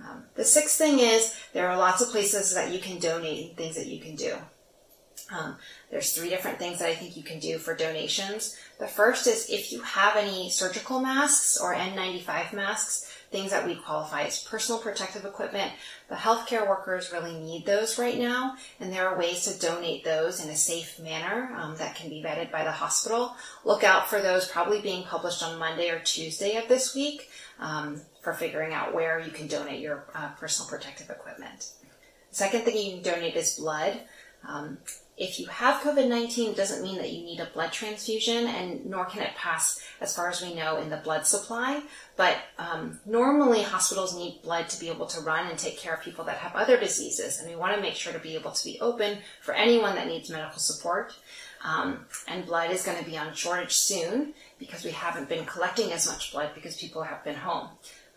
Um, 0.04 0.26
the 0.36 0.44
sixth 0.44 0.78
thing 0.78 1.00
is 1.00 1.36
there 1.54 1.70
are 1.70 1.78
lots 1.78 2.02
of 2.02 2.10
places 2.10 2.54
that 2.54 2.74
you 2.74 2.80
can 2.80 3.00
donate 3.00 3.50
and 3.50 3.58
things 3.58 3.76
that 3.76 3.88
you 3.88 4.00
can 4.00 4.16
do. 4.16 4.36
Um, 5.32 5.56
there's 5.90 6.14
three 6.14 6.30
different 6.30 6.60
things 6.60 6.80
that 6.80 6.90
I 6.90 6.96
think 6.96 7.16
you 7.16 7.24
can 7.24 7.40
do 7.40 7.58
for 7.58 7.76
donations. 7.76 8.58
The 8.80 8.88
first 8.88 9.28
is 9.28 9.50
if 9.50 9.72
you 9.72 9.82
have 9.82 10.16
any 10.16 10.50
surgical 10.50 11.00
masks 11.00 11.60
or 11.60 11.74
N95 11.74 12.54
masks, 12.54 13.12
things 13.32 13.52
that 13.52 13.66
we 13.66 13.76
qualify 13.76 14.24
as 14.24 14.44
personal 14.44 14.82
protective 14.82 15.24
equipment, 15.24 15.72
the 16.10 16.16
healthcare 16.16 16.68
workers 16.68 17.14
really 17.14 17.40
need 17.40 17.66
those 17.66 17.98
right 17.98 18.20
now, 18.20 18.56
and 18.80 18.92
there 18.92 19.08
are 19.08 19.18
ways 19.18 19.46
to 19.46 19.60
donate 19.60 20.04
those 20.04 20.44
in 20.44 20.50
a 20.50 20.56
safe 20.56 21.00
manner 21.00 21.56
um, 21.58 21.76
that 21.78 21.96
can 21.96 22.10
be 22.10 22.22
vetted 22.22 22.52
by 22.52 22.66
the 22.66 22.72
hospital. 22.72 23.34
Look 23.64 23.86
out 23.86 24.10
for 24.10 24.22
those 24.22 24.50
probably 24.50 24.82
being 24.82 25.04
published 25.04 25.42
on 25.42 25.58
Monday 25.58 25.90
or 25.90 26.00
Tuesday 26.00 26.58
of 26.58 26.68
this 26.68 26.94
week 26.94 27.30
um, 27.60 28.02
for 28.22 28.34
figuring 28.34 28.74
out 28.74 28.94
where 28.94 29.20
you 29.20 29.32
can 29.32 29.48
donate 29.48 29.80
your 29.80 30.04
uh, 30.14 30.30
personal 30.38 30.70
protective 30.70 31.10
equipment. 31.10 31.72
Second 32.32 32.64
thing 32.64 32.78
you 32.78 32.94
can 33.02 33.14
donate 33.14 33.36
is 33.36 33.58
blood. 33.58 34.02
Um, 34.48 34.80
if 35.18 35.40
you 35.40 35.46
have 35.48 35.82
COVID 35.82 36.10
19, 36.10 36.52
it 36.52 36.58
doesn't 36.58 36.82
mean 36.82 36.98
that 36.98 37.12
you 37.12 37.24
need 37.24 37.40
a 37.40 37.46
blood 37.46 37.72
transfusion, 37.72 38.48
and 38.48 38.86
nor 38.88 39.06
can 39.06 39.22
it 39.22 39.36
pass, 39.36 39.80
as 40.00 40.16
far 40.16 40.30
as 40.30 40.42
we 40.42 40.56
know, 40.56 40.78
in 40.78 40.90
the 40.90 40.98
blood 40.98 41.28
supply. 41.28 41.84
But 42.16 42.38
um, 42.58 43.00
normally, 43.06 43.62
hospitals 43.62 44.16
need 44.16 44.42
blood 44.42 44.68
to 44.70 44.80
be 44.80 44.90
able 44.90 45.06
to 45.08 45.22
run 45.22 45.48
and 45.48 45.60
take 45.60 45.78
care 45.78 45.94
of 45.94 46.02
people 46.02 46.26
that 46.26 46.38
have 46.38 46.56
other 46.56 46.76
diseases, 46.80 47.40
and 47.40 47.48
we 47.48 47.56
want 47.56 47.76
to 47.76 47.82
make 47.82 47.94
sure 47.94 48.14
to 48.14 48.20
be 48.20 48.36
able 48.36 48.52
to 48.52 48.66
be 48.66 48.80
open 48.82 49.20
for 49.42 49.54
anyone 49.54 49.96
that 49.96 50.08
needs 50.08 50.30
medical 50.30 50.60
support. 50.60 51.14
Um, 51.64 52.06
and 52.28 52.46
blood 52.48 52.72
is 52.72 52.84
going 52.84 52.98
to 52.98 53.08
be 53.08 53.18
on 53.18 53.36
shortage 53.36 53.74
soon 53.74 54.34
because 54.58 54.84
we 54.84 54.90
haven't 54.90 55.30
been 55.30 55.46
collecting 55.46 55.92
as 55.92 56.08
much 56.08 56.32
blood 56.32 56.50
because 56.56 56.78
people 56.78 57.04
have 57.04 57.24
been 57.24 57.36
home. 57.36 57.70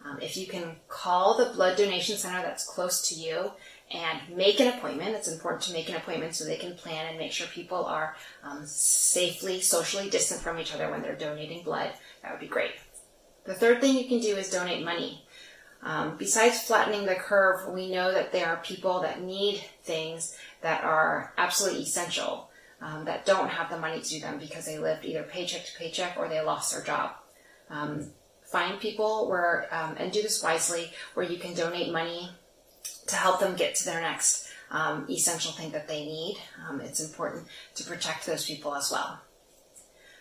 Um, 0.04 0.18
if 0.20 0.36
you 0.36 0.46
can 0.46 0.76
call 0.88 1.36
the 1.36 1.52
blood 1.54 1.76
donation 1.76 2.16
center 2.16 2.42
that's 2.42 2.66
close 2.66 3.08
to 3.08 3.14
you 3.14 3.52
and 3.92 4.20
make 4.34 4.60
an 4.60 4.76
appointment. 4.76 5.14
It's 5.14 5.28
important 5.28 5.62
to 5.64 5.72
make 5.72 5.88
an 5.88 5.96
appointment 5.96 6.34
so 6.34 6.44
they 6.44 6.56
can 6.56 6.74
plan 6.74 7.06
and 7.06 7.18
make 7.18 7.32
sure 7.32 7.46
people 7.48 7.84
are 7.84 8.16
um, 8.42 8.62
safely, 8.64 9.60
socially 9.60 10.10
distant 10.10 10.40
from 10.40 10.58
each 10.58 10.74
other 10.74 10.90
when 10.90 11.02
they're 11.02 11.14
donating 11.14 11.62
blood. 11.62 11.92
That 12.22 12.32
would 12.32 12.40
be 12.40 12.46
great. 12.46 12.72
The 13.44 13.54
third 13.54 13.80
thing 13.80 13.96
you 13.96 14.08
can 14.08 14.20
do 14.20 14.36
is 14.36 14.50
donate 14.50 14.84
money. 14.84 15.24
Um, 15.82 16.16
besides 16.16 16.62
flattening 16.62 17.04
the 17.04 17.14
curve, 17.14 17.68
we 17.68 17.90
know 17.90 18.10
that 18.12 18.32
there 18.32 18.46
are 18.46 18.56
people 18.56 19.00
that 19.02 19.22
need 19.22 19.62
things 19.82 20.34
that 20.62 20.82
are 20.82 21.34
absolutely 21.36 21.82
essential, 21.82 22.48
um, 22.80 23.04
that 23.04 23.26
don't 23.26 23.50
have 23.50 23.68
the 23.68 23.78
money 23.78 24.00
to 24.00 24.08
do 24.08 24.18
them 24.18 24.38
because 24.38 24.64
they 24.64 24.78
lived 24.78 25.04
either 25.04 25.22
paycheck 25.22 25.66
to 25.66 25.78
paycheck 25.78 26.16
or 26.16 26.26
they 26.26 26.40
lost 26.40 26.72
their 26.72 26.82
job. 26.82 27.12
Um, 27.68 28.12
find 28.44 28.80
people 28.80 29.28
where, 29.28 29.68
um, 29.70 29.96
and 29.98 30.10
do 30.10 30.22
this 30.22 30.42
wisely, 30.42 30.90
where 31.12 31.26
you 31.26 31.38
can 31.38 31.54
donate 31.54 31.92
money 31.92 32.30
to 33.06 33.16
help 33.16 33.40
them 33.40 33.56
get 33.56 33.74
to 33.76 33.84
their 33.84 34.00
next 34.00 34.48
um, 34.70 35.06
essential 35.10 35.52
thing 35.52 35.70
that 35.70 35.88
they 35.88 36.04
need. 36.04 36.38
Um, 36.68 36.80
it's 36.80 37.00
important 37.00 37.46
to 37.76 37.84
protect 37.84 38.26
those 38.26 38.46
people 38.46 38.74
as 38.74 38.90
well. 38.90 39.20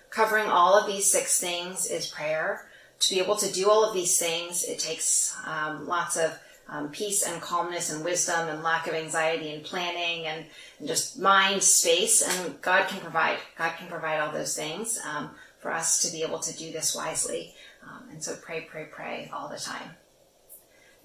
Covering 0.10 0.48
all 0.48 0.78
of 0.78 0.86
these 0.86 1.12
six 1.12 1.40
things 1.40 1.90
is 1.90 2.08
prayer. 2.08 2.68
To 3.00 3.16
be 3.16 3.20
able 3.20 3.36
to 3.38 3.52
do 3.52 3.70
all 3.70 3.84
of 3.84 3.94
these 3.94 4.18
things, 4.18 4.64
it 4.64 4.80
takes 4.80 5.36
um, 5.46 5.88
lots 5.88 6.16
of 6.16 6.40
um, 6.70 6.90
peace 6.90 7.28
and 7.28 7.42
calmness 7.42 7.92
and 7.92 8.06
wisdom 8.06 8.48
and 8.48 8.64
lack 8.64 8.88
of 8.88 8.94
anxiety 8.94 9.54
and 9.54 9.64
planning 9.64 10.26
and, 10.28 10.46
and, 10.80 10.88
just 10.88 11.20
mind 11.20 11.62
space. 11.62 12.22
And 12.22 12.62
God 12.62 12.88
can 12.88 13.02
provide. 13.02 13.40
God 13.58 13.74
can 13.78 13.88
provide 13.88 14.20
all 14.20 14.32
those 14.32 14.56
things 14.56 15.00
um, 15.06 15.32
for 15.60 15.72
us 15.72 16.02
to 16.04 16.12
be 16.12 16.24
able 16.24 16.40
to 16.40 16.56
do 16.58 16.72
this 16.72 16.96
wisely. 16.96 17.54
Um, 17.84 18.04
and 18.12 18.24
so 18.24 18.36
pray, 18.36 18.62
pray, 18.62 18.86
pray 18.86 19.30
all 19.34 19.50
the 19.50 19.58
time. 19.58 19.96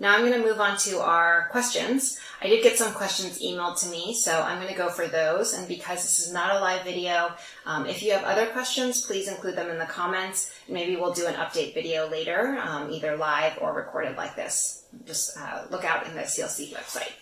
Now 0.01 0.15
I'm 0.15 0.21
going 0.21 0.41
to 0.41 0.47
move 0.47 0.61
on 0.61 0.77
to 0.79 1.01
our 1.01 1.49
questions. 1.51 2.21
I 2.41 2.47
did 2.47 2.63
get 2.63 2.79
some 2.79 2.93
questions 2.93 3.41
emailed 3.43 3.81
to 3.83 3.89
me, 3.89 4.15
so 4.15 4.41
I'm 4.41 4.59
going 4.59 4.73
to 4.73 4.79
go 4.79 4.91
for 4.91 5.09
those. 5.09 5.55
And 5.55 5.67
because 5.67 6.03
this 6.03 6.25
is 6.25 6.33
not 6.33 6.55
a 6.55 6.61
live 6.61 6.85
video, 6.85 7.33
um, 7.67 7.85
if 7.87 8.03
you 8.03 8.13
have 8.13 8.23
other 8.23 8.47
questions, 8.47 9.05
please 9.05 9.27
include 9.27 9.57
them 9.57 9.71
in 9.71 9.79
the 9.79 9.87
comments. 9.87 10.55
Maybe 10.69 10.95
we'll 10.95 11.15
do 11.15 11.27
an 11.27 11.35
update 11.35 11.75
video 11.75 12.09
later, 12.09 12.61
um, 12.63 12.93
either 12.93 13.17
live 13.17 13.59
or 13.61 13.73
recorded 13.75 14.17
like 14.17 14.37
this. 14.37 14.85
Just 15.05 15.37
uh, 15.37 15.65
look 15.71 15.85
out 15.85 16.07
in 16.07 16.15
the 16.15 16.23
CLC 16.23 16.73
website, 16.73 17.13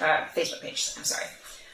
uh, 0.00 0.26
Facebook 0.28 0.60
page. 0.60 0.92
I'm 0.96 1.04
sorry. 1.04 1.26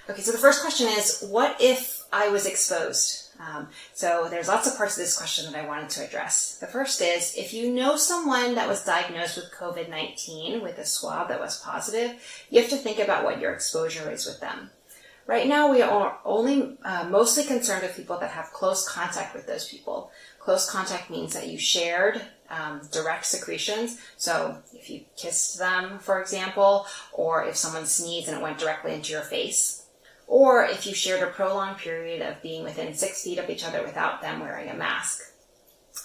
Okay, 0.09 0.23
so 0.23 0.33
the 0.33 0.39
first 0.39 0.63
question 0.63 0.89
is, 0.89 1.27
what 1.29 1.57
if 1.61 2.05
I 2.11 2.31
was 2.31 2.47
exposed? 2.47 3.28
Um, 3.41 3.69
so 3.95 4.27
there's 4.29 4.49
lots 4.49 4.67
of 4.67 4.77
parts 4.77 4.97
of 4.97 5.03
this 5.03 5.17
question 5.17 5.51
that 5.51 5.65
I 5.65 5.67
wanted 5.67 5.91
to 5.91 6.05
address. 6.05 6.59
The 6.59 6.67
first 6.67 7.01
is, 7.01 7.35
if 7.37 7.55
you 7.55 7.73
know 7.73 7.97
someone 7.97 8.55
that 8.57 8.69
was 8.69 8.85
diagnosed 8.85 9.37
with 9.37 9.53
COVID-19 9.53 10.63
with 10.63 10.79
a 10.79 10.85
swab 10.85 11.29
that 11.29 11.41
was 11.41 11.61
positive, 11.61 12.21
you 12.51 12.61
have 12.61 12.71
to 12.71 12.77
think 12.77 12.99
about 12.99 13.25
what 13.25 13.41
your 13.41 13.53
exposure 13.53 14.11
is 14.11 14.27
with 14.27 14.41
them. 14.41 14.71
Right 15.27 15.47
now, 15.47 15.71
we 15.71 15.83
are 15.83 16.19
only 16.25 16.79
uh, 16.83 17.07
mostly 17.11 17.45
concerned 17.45 17.83
with 17.83 17.95
people 17.95 18.19
that 18.19 18.31
have 18.31 18.47
close 18.53 18.89
contact 18.89 19.35
with 19.35 19.47
those 19.47 19.69
people. 19.69 20.11
Close 20.41 20.69
contact 20.69 21.11
means 21.11 21.35
that 21.35 21.49
you 21.49 21.59
shared 21.59 22.23
um, 22.49 22.81
direct 22.91 23.27
secretions. 23.27 23.99
So 24.17 24.63
if 24.73 24.89
you 24.89 25.03
kissed 25.17 25.59
them, 25.59 25.99
for 25.99 26.21
example, 26.21 26.87
or 27.13 27.45
if 27.45 27.57
someone 27.57 27.85
sneezed 27.85 28.29
and 28.29 28.39
it 28.39 28.43
went 28.43 28.59
directly 28.59 28.95
into 28.95 29.13
your 29.13 29.21
face, 29.21 29.78
or 30.29 30.65
if 30.65 30.87
you 30.87 30.95
shared 30.95 31.23
a 31.23 31.33
prolonged 31.33 31.79
period 31.79 32.23
of 32.23 32.41
being 32.43 32.63
within 32.63 32.95
six 32.95 33.25
feet 33.25 33.39
of 33.39 33.51
each 33.51 33.65
other 33.65 33.83
without 33.83 34.23
them 34.23 34.41
wearing 34.41 34.69
a 34.69 34.75
mask. 34.75 35.23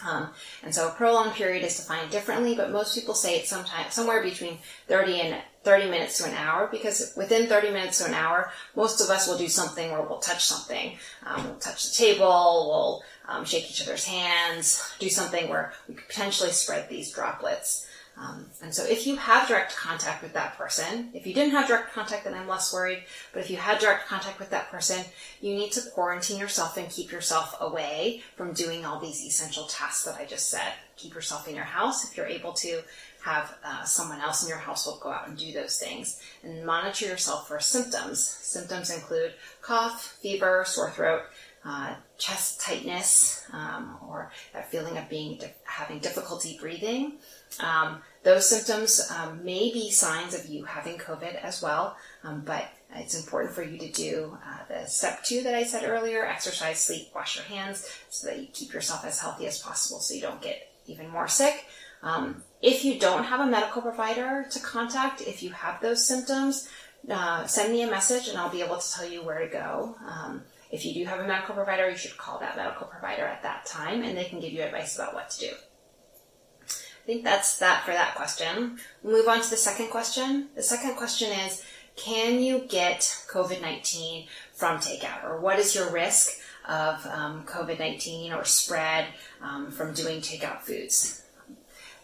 Um, 0.04 0.30
and 0.64 0.74
so 0.74 0.88
a 0.88 0.92
prolonged 0.92 1.34
period 1.34 1.64
is 1.64 1.78
defined 1.78 2.10
differently, 2.10 2.56
but 2.56 2.72
most 2.72 2.96
people 2.96 3.14
say 3.14 3.38
it's 3.38 3.50
sometime, 3.50 3.86
somewhere 3.92 4.24
between 4.24 4.58
30 4.88 5.22
and 5.22 5.42
30 5.64 5.90
minutes 5.90 6.18
to 6.18 6.26
an 6.26 6.36
hour 6.36 6.68
because 6.72 7.14
within 7.16 7.48
30 7.48 7.72
minutes 7.72 8.00
to 8.00 8.06
an 8.06 8.14
hour, 8.14 8.52
most 8.76 9.02
of 9.02 9.10
us 9.10 9.28
will 9.28 9.38
do 9.38 9.48
something 9.48 9.92
where 9.92 10.02
we'll 10.02 10.20
touch 10.20 10.44
something. 10.44 10.98
Um, 11.26 11.44
we'll 11.46 11.56
touch 11.60 11.90
the 11.90 11.96
table, 11.96 12.26
we'll 12.28 13.04
um, 13.28 13.46
shake 13.46 13.70
each 13.70 13.82
other's 13.82 14.06
hands, 14.06 14.94
do 15.00 15.10
something 15.10 15.50
where 15.50 15.74
we 15.88 15.96
could 15.96 16.08
potentially 16.08 16.52
spread 16.52 16.90
these 16.90 17.12
droplets. 17.12 17.88
Um, 18.16 18.46
and 18.62 18.74
so 18.74 18.86
if 18.86 19.08
you 19.08 19.16
have 19.16 19.48
direct 19.48 19.76
contact 19.76 20.22
with 20.22 20.34
that 20.34 20.56
person, 20.56 21.10
if 21.14 21.26
you 21.26 21.34
didn't 21.34 21.52
have 21.52 21.68
direct 21.68 21.94
contact, 21.94 22.26
then 22.26 22.36
I'm 22.36 22.48
less 22.48 22.72
worried. 22.72 23.04
But 23.34 23.42
if 23.42 23.50
you 23.50 23.58
had 23.58 23.80
direct 23.80 24.08
contact 24.08 24.40
with 24.40 24.52
that 24.52 24.70
person, 24.70 25.04
you 25.42 25.56
need 25.56 25.72
to 25.72 25.82
quarantine 25.92 26.38
yourself 26.38 26.78
and 26.78 26.90
keep 26.90 27.12
yourself 27.12 27.56
away 27.60 28.22
from 28.36 28.54
doing 28.54 28.86
all 28.86 29.00
these 29.00 29.26
essential 29.26 29.66
tasks 29.66 30.06
that 30.06 30.20
I 30.20 30.26
just 30.26 30.50
said. 30.50 30.74
Keep 30.96 31.16
yourself 31.16 31.48
in 31.48 31.56
your 31.56 31.64
house 31.64 32.08
if 32.08 32.16
you're 32.16 32.28
able 32.28 32.54
to. 32.54 32.82
Have 33.24 33.56
uh, 33.64 33.86
someone 33.86 34.20
else 34.20 34.44
in 34.44 34.50
your 34.50 34.58
household 34.58 35.00
go 35.00 35.10
out 35.10 35.30
and 35.30 35.38
do 35.38 35.54
those 35.54 35.78
things 35.78 36.20
and 36.44 36.66
monitor 36.66 37.06
yourself 37.06 37.48
for 37.48 37.58
symptoms. 37.60 38.22
Symptoms 38.22 38.94
include 38.94 39.34
cough, 39.62 40.18
fever, 40.22 40.66
sore 40.68 40.92
throat, 40.92 41.22
uh, 41.66 41.96
chest 42.18 42.62
tightness, 42.62 43.46
um, 43.54 43.98
or 44.08 44.32
that 44.54 44.70
feeling 44.70 44.98
of 44.98 45.10
being 45.10 45.40
having 45.64 46.00
difficulty 46.00 46.58
breathing. 46.60 47.14
Um, 47.60 48.02
those 48.24 48.50
symptoms 48.50 49.10
um, 49.12 49.44
may 49.44 49.72
be 49.72 49.90
signs 49.92 50.34
of 50.34 50.46
you 50.48 50.66
having 50.66 50.98
COVID 50.98 51.36
as 51.42 51.62
well, 51.62 51.96
um, 52.24 52.42
but 52.46 52.66
it's 52.96 53.20
important 53.20 53.54
for 53.54 53.64
you 53.64 53.78
to 53.80 53.92
do 53.92 54.38
uh, 54.46 54.58
the 54.68 54.88
step 54.88 55.24
two 55.24 55.42
that 55.44 55.56
I 55.56 55.64
said 55.64 55.84
earlier 55.84 56.26
exercise, 56.26 56.80
sleep, 56.80 57.10
wash 57.14 57.36
your 57.36 57.46
hands 57.46 57.90
so 58.10 58.28
that 58.28 58.40
you 58.40 58.48
keep 58.54 58.74
yourself 58.74 59.06
as 59.06 59.20
healthy 59.20 59.48
as 59.48 59.60
possible 59.60 60.00
so 60.00 60.14
you 60.14 60.22
don't 60.22 60.42
get 60.42 60.70
even 60.88 61.10
more 61.10 61.28
sick. 61.28 61.66
Um, 62.02 62.44
if 62.62 62.84
you 62.84 63.00
don't 63.00 63.24
have 63.24 63.40
a 63.40 63.46
medical 63.46 63.82
provider 63.82 64.46
to 64.52 64.60
contact, 64.60 65.22
if 65.22 65.42
you 65.42 65.52
have 65.52 65.82
those 65.82 66.06
symptoms, 66.06 66.70
uh, 67.10 67.46
send 67.48 67.72
me 67.72 67.82
a 67.82 67.90
message 67.90 68.28
and 68.28 68.38
I'll 68.38 68.50
be 68.50 68.62
able 68.62 68.78
to 68.78 68.92
tell 68.92 69.08
you 69.08 69.24
where 69.24 69.40
to 69.40 69.48
go. 69.48 69.96
Um, 70.06 70.44
if 70.74 70.84
you 70.86 70.94
do 70.96 71.06
have 71.06 71.20
a 71.20 71.28
medical 71.28 71.54
provider, 71.54 71.88
you 71.88 71.96
should 71.96 72.18
call 72.18 72.40
that 72.40 72.58
medical 72.58 72.88
provider 72.88 73.26
at 73.26 73.44
that 73.44 73.64
time 73.68 74.02
and 74.02 74.18
they 74.18 74.24
can 74.24 74.40
give 74.40 74.52
you 74.52 74.64
advice 74.64 74.96
about 74.96 75.14
what 75.14 75.30
to 75.30 75.40
do. 75.40 75.52
I 76.64 77.06
think 77.06 77.24
that's 77.24 77.60
that 77.60 77.86
for 77.86 77.92
that 77.92 78.16
question. 78.16 78.80
We'll 79.04 79.18
move 79.18 79.28
on 79.28 79.42
to 79.42 79.50
the 79.50 79.56
second 79.56 79.90
question. 79.90 80.48
The 80.56 80.64
second 80.64 80.96
question 80.96 81.32
is, 81.32 81.64
can 81.96 82.42
you 82.42 82.66
get 82.68 83.02
COVID-19 83.30 84.28
from 84.54 84.80
takeout? 84.80 85.24
Or 85.24 85.40
what 85.40 85.60
is 85.60 85.76
your 85.76 85.92
risk 85.92 86.40
of 86.68 87.06
um, 87.06 87.44
COVID-19 87.46 88.36
or 88.36 88.44
spread 88.44 89.06
um, 89.42 89.70
from 89.70 89.94
doing 89.94 90.22
takeout 90.22 90.62
foods? 90.62 91.23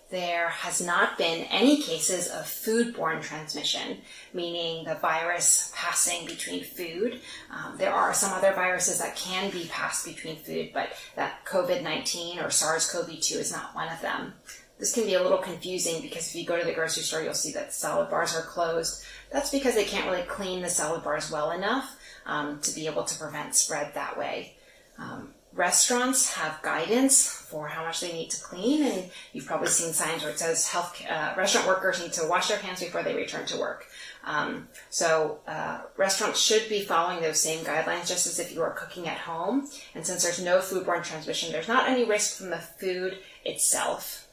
There 0.09 0.49
has 0.49 0.81
not 0.81 1.19
been 1.19 1.45
any 1.45 1.83
cases 1.83 2.29
of 2.29 2.45
foodborne 2.45 3.21
transmission, 3.21 3.99
meaning 4.33 4.83
the 4.85 4.95
virus 4.95 5.71
passing 5.75 6.25
between 6.25 6.63
food. 6.63 7.21
Um, 7.51 7.77
there 7.77 7.93
are 7.93 8.13
some 8.15 8.33
other 8.33 8.51
viruses 8.53 8.97
that 8.99 9.15
can 9.15 9.51
be 9.51 9.67
passed 9.67 10.05
between 10.05 10.37
food, 10.37 10.71
but 10.73 10.89
that 11.15 11.45
COVID-19 11.45 12.43
or 12.43 12.49
SARS-CoV-2 12.49 13.35
is 13.35 13.51
not 13.51 13.75
one 13.75 13.87
of 13.89 14.01
them. 14.01 14.33
This 14.79 14.93
can 14.93 15.03
be 15.03 15.13
a 15.13 15.21
little 15.21 15.37
confusing 15.37 16.01
because 16.01 16.29
if 16.29 16.35
you 16.35 16.45
go 16.45 16.57
to 16.57 16.65
the 16.65 16.73
grocery 16.73 17.03
store, 17.03 17.21
you'll 17.21 17.33
see 17.33 17.51
that 17.51 17.73
salad 17.73 18.09
bars 18.09 18.35
are 18.35 18.41
closed. 18.41 19.03
That's 19.31 19.51
because 19.51 19.75
they 19.75 19.83
can't 19.83 20.09
really 20.09 20.23
clean 20.23 20.61
the 20.61 20.69
salad 20.69 21.03
bars 21.03 21.29
well 21.29 21.51
enough 21.51 21.99
um, 22.25 22.59
to 22.61 22.73
be 22.73 22.87
able 22.87 23.03
to 23.03 23.19
prevent 23.19 23.53
spread 23.53 23.93
that 23.93 24.17
way. 24.17 24.55
Um, 24.97 25.33
restaurants 25.53 26.33
have 26.33 26.61
guidance 26.61 27.27
for 27.27 27.67
how 27.67 27.83
much 27.83 28.01
they 28.01 28.13
need 28.13 28.29
to 28.29 28.41
clean, 28.41 28.83
and 28.83 29.09
you've 29.33 29.45
probably 29.45 29.67
seen 29.67 29.93
signs 29.93 30.21
where 30.21 30.31
it 30.31 30.39
says 30.39 30.67
health 30.67 31.01
uh, 31.09 31.33
restaurant 31.35 31.67
workers 31.67 31.99
need 32.01 32.13
to 32.13 32.27
wash 32.27 32.47
their 32.47 32.59
hands 32.59 32.79
before 32.79 33.03
they 33.03 33.15
return 33.15 33.45
to 33.47 33.57
work. 33.57 33.85
Um, 34.23 34.67
so 34.89 35.39
uh, 35.47 35.81
restaurants 35.97 36.39
should 36.39 36.69
be 36.69 36.81
following 36.81 37.21
those 37.21 37.39
same 37.39 37.65
guidelines, 37.65 38.07
just 38.07 38.27
as 38.27 38.39
if 38.39 38.53
you 38.53 38.61
are 38.61 38.73
cooking 38.73 39.07
at 39.07 39.17
home. 39.17 39.67
And 39.95 40.05
since 40.05 40.23
there's 40.23 40.43
no 40.43 40.59
foodborne 40.59 41.03
transmission, 41.03 41.51
there's 41.51 41.67
not 41.67 41.89
any 41.89 42.05
risk 42.05 42.37
from 42.37 42.51
the 42.51 42.57
food 42.57 43.17
itself 43.43 44.29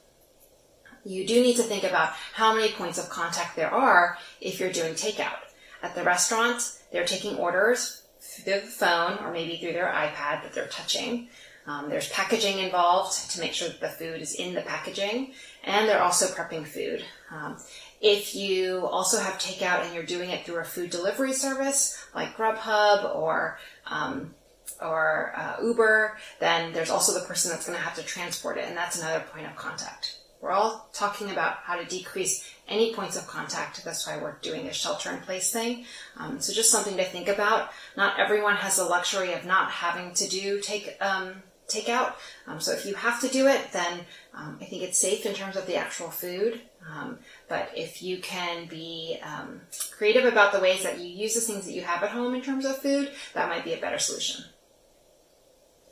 you 1.06 1.26
do 1.26 1.40
need 1.40 1.56
to 1.56 1.62
think 1.62 1.84
about 1.84 2.10
how 2.34 2.54
many 2.54 2.72
points 2.72 2.98
of 2.98 3.08
contact 3.08 3.54
there 3.54 3.72
are 3.72 4.18
if 4.40 4.58
you're 4.58 4.72
doing 4.72 4.94
takeout. 4.94 5.38
At 5.82 5.94
the 5.94 6.02
restaurant, 6.02 6.80
they're 6.90 7.04
taking 7.04 7.36
orders 7.36 8.02
through 8.42 8.54
the 8.54 8.60
phone 8.60 9.18
or 9.24 9.32
maybe 9.32 9.56
through 9.56 9.72
their 9.72 9.86
iPad 9.92 10.42
that 10.42 10.52
they're 10.52 10.68
touching. 10.68 11.28
Um, 11.66 11.90
there's 11.90 12.08
packaging 12.10 12.60
involved 12.60 13.30
to 13.32 13.40
make 13.40 13.52
sure 13.52 13.68
that 13.68 13.80
the 13.80 13.88
food 13.88 14.20
is 14.20 14.34
in 14.34 14.54
the 14.54 14.60
packaging, 14.60 15.32
and 15.64 15.88
they're 15.88 16.02
also 16.02 16.26
prepping 16.26 16.64
food. 16.64 17.04
Um, 17.30 17.56
if 18.00 18.36
you 18.36 18.86
also 18.86 19.18
have 19.18 19.34
takeout 19.34 19.84
and 19.84 19.94
you're 19.94 20.04
doing 20.04 20.30
it 20.30 20.46
through 20.46 20.60
a 20.60 20.64
food 20.64 20.90
delivery 20.90 21.32
service 21.32 21.98
like 22.14 22.36
Grubhub 22.36 23.16
or 23.16 23.58
um, 23.86 24.34
or 24.80 25.32
uh, 25.36 25.56
Uber, 25.62 26.18
then 26.38 26.72
there's 26.72 26.90
also 26.90 27.18
the 27.18 27.26
person 27.26 27.50
that's 27.50 27.66
going 27.66 27.78
to 27.78 27.84
have 27.84 27.96
to 27.96 28.02
transport 28.02 28.58
it, 28.58 28.64
and 28.68 28.76
that's 28.76 29.00
another 29.00 29.24
point 29.32 29.46
of 29.46 29.56
contact. 29.56 30.18
We're 30.46 30.52
all 30.52 30.88
talking 30.92 31.32
about 31.32 31.56
how 31.64 31.74
to 31.74 31.84
decrease 31.84 32.48
any 32.68 32.94
points 32.94 33.16
of 33.16 33.26
contact. 33.26 33.84
That's 33.84 34.06
why 34.06 34.16
we're 34.18 34.38
doing 34.42 34.64
this 34.64 34.76
shelter 34.76 35.10
in 35.10 35.18
place 35.18 35.50
thing. 35.50 35.86
Um, 36.16 36.40
so 36.40 36.52
just 36.52 36.70
something 36.70 36.96
to 36.98 37.04
think 37.04 37.26
about. 37.26 37.70
Not 37.96 38.20
everyone 38.20 38.54
has 38.54 38.76
the 38.76 38.84
luxury 38.84 39.32
of 39.32 39.44
not 39.44 39.72
having 39.72 40.14
to 40.14 40.28
do 40.28 40.60
take 40.60 40.96
um, 41.00 41.42
takeout. 41.66 42.12
Um, 42.46 42.60
so 42.60 42.70
if 42.70 42.86
you 42.86 42.94
have 42.94 43.20
to 43.22 43.28
do 43.28 43.48
it, 43.48 43.72
then 43.72 44.02
um, 44.34 44.58
I 44.60 44.66
think 44.66 44.84
it's 44.84 45.00
safe 45.00 45.26
in 45.26 45.34
terms 45.34 45.56
of 45.56 45.66
the 45.66 45.74
actual 45.74 46.10
food. 46.10 46.60
Um, 46.94 47.18
but 47.48 47.70
if 47.74 48.00
you 48.00 48.18
can 48.18 48.68
be 48.68 49.18
um, 49.24 49.62
creative 49.98 50.26
about 50.26 50.52
the 50.52 50.60
ways 50.60 50.84
that 50.84 51.00
you 51.00 51.08
use 51.08 51.34
the 51.34 51.40
things 51.40 51.66
that 51.66 51.72
you 51.72 51.82
have 51.82 52.04
at 52.04 52.10
home 52.10 52.36
in 52.36 52.42
terms 52.42 52.66
of 52.66 52.78
food, 52.78 53.10
that 53.34 53.48
might 53.48 53.64
be 53.64 53.72
a 53.72 53.80
better 53.80 53.98
solution. 53.98 54.44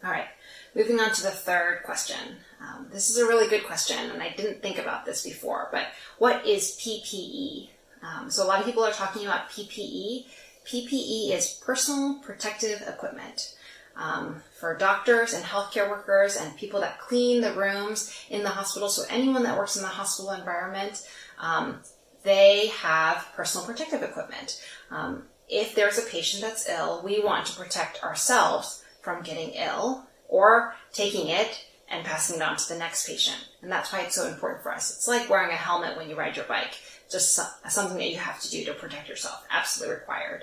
All 0.04 0.12
right, 0.12 0.28
moving 0.74 1.00
on 1.00 1.12
to 1.12 1.22
the 1.22 1.30
third 1.30 1.82
question. 1.84 2.36
Um, 2.60 2.88
this 2.92 3.10
is 3.10 3.18
a 3.18 3.26
really 3.26 3.48
good 3.48 3.64
question, 3.64 4.10
and 4.10 4.22
I 4.22 4.30
didn't 4.30 4.62
think 4.62 4.78
about 4.78 5.04
this 5.04 5.22
before, 5.22 5.68
but 5.70 5.86
what 6.18 6.46
is 6.46 6.78
PPE? 6.80 7.68
Um, 8.02 8.30
so 8.30 8.44
a 8.44 8.46
lot 8.46 8.60
of 8.60 8.66
people 8.66 8.84
are 8.84 8.92
talking 8.92 9.24
about 9.24 9.50
PPE. 9.50 10.26
PPE 10.66 11.32
is 11.32 11.60
personal 11.64 12.20
protective 12.22 12.82
equipment. 12.86 13.56
Um, 13.96 14.42
for 14.58 14.76
doctors 14.76 15.34
and 15.34 15.44
healthcare 15.44 15.88
workers 15.88 16.36
and 16.36 16.56
people 16.56 16.80
that 16.80 16.98
clean 16.98 17.40
the 17.40 17.52
rooms 17.52 18.12
in 18.28 18.42
the 18.42 18.48
hospital, 18.48 18.88
so 18.88 19.04
anyone 19.08 19.44
that 19.44 19.56
works 19.56 19.76
in 19.76 19.82
the 19.82 19.88
hospital 19.88 20.32
environment, 20.32 21.06
um, 21.38 21.80
they 22.24 22.68
have 22.68 23.28
personal 23.36 23.64
protective 23.64 24.02
equipment. 24.02 24.60
Um, 24.90 25.24
if 25.48 25.76
there's 25.76 25.98
a 25.98 26.02
patient 26.02 26.42
that's 26.42 26.68
ill, 26.68 27.02
we 27.04 27.20
want 27.22 27.46
to 27.46 27.56
protect 27.56 28.02
ourselves 28.02 28.82
from 29.00 29.22
getting 29.22 29.50
ill 29.50 30.06
or 30.34 30.74
taking 30.92 31.28
it 31.28 31.64
and 31.88 32.04
passing 32.04 32.36
it 32.36 32.42
on 32.42 32.56
to 32.56 32.68
the 32.68 32.78
next 32.78 33.06
patient. 33.06 33.38
And 33.62 33.70
that's 33.70 33.92
why 33.92 34.00
it's 34.00 34.16
so 34.16 34.26
important 34.26 34.64
for 34.64 34.72
us. 34.72 34.90
It's 34.90 35.06
like 35.06 35.30
wearing 35.30 35.52
a 35.52 35.56
helmet 35.56 35.96
when 35.96 36.10
you 36.10 36.16
ride 36.16 36.34
your 36.34 36.44
bike, 36.46 36.76
just 37.08 37.38
something 37.68 37.98
that 37.98 38.10
you 38.10 38.18
have 38.18 38.40
to 38.40 38.50
do 38.50 38.64
to 38.64 38.74
protect 38.74 39.08
yourself. 39.08 39.46
Absolutely 39.48 39.94
required. 39.94 40.42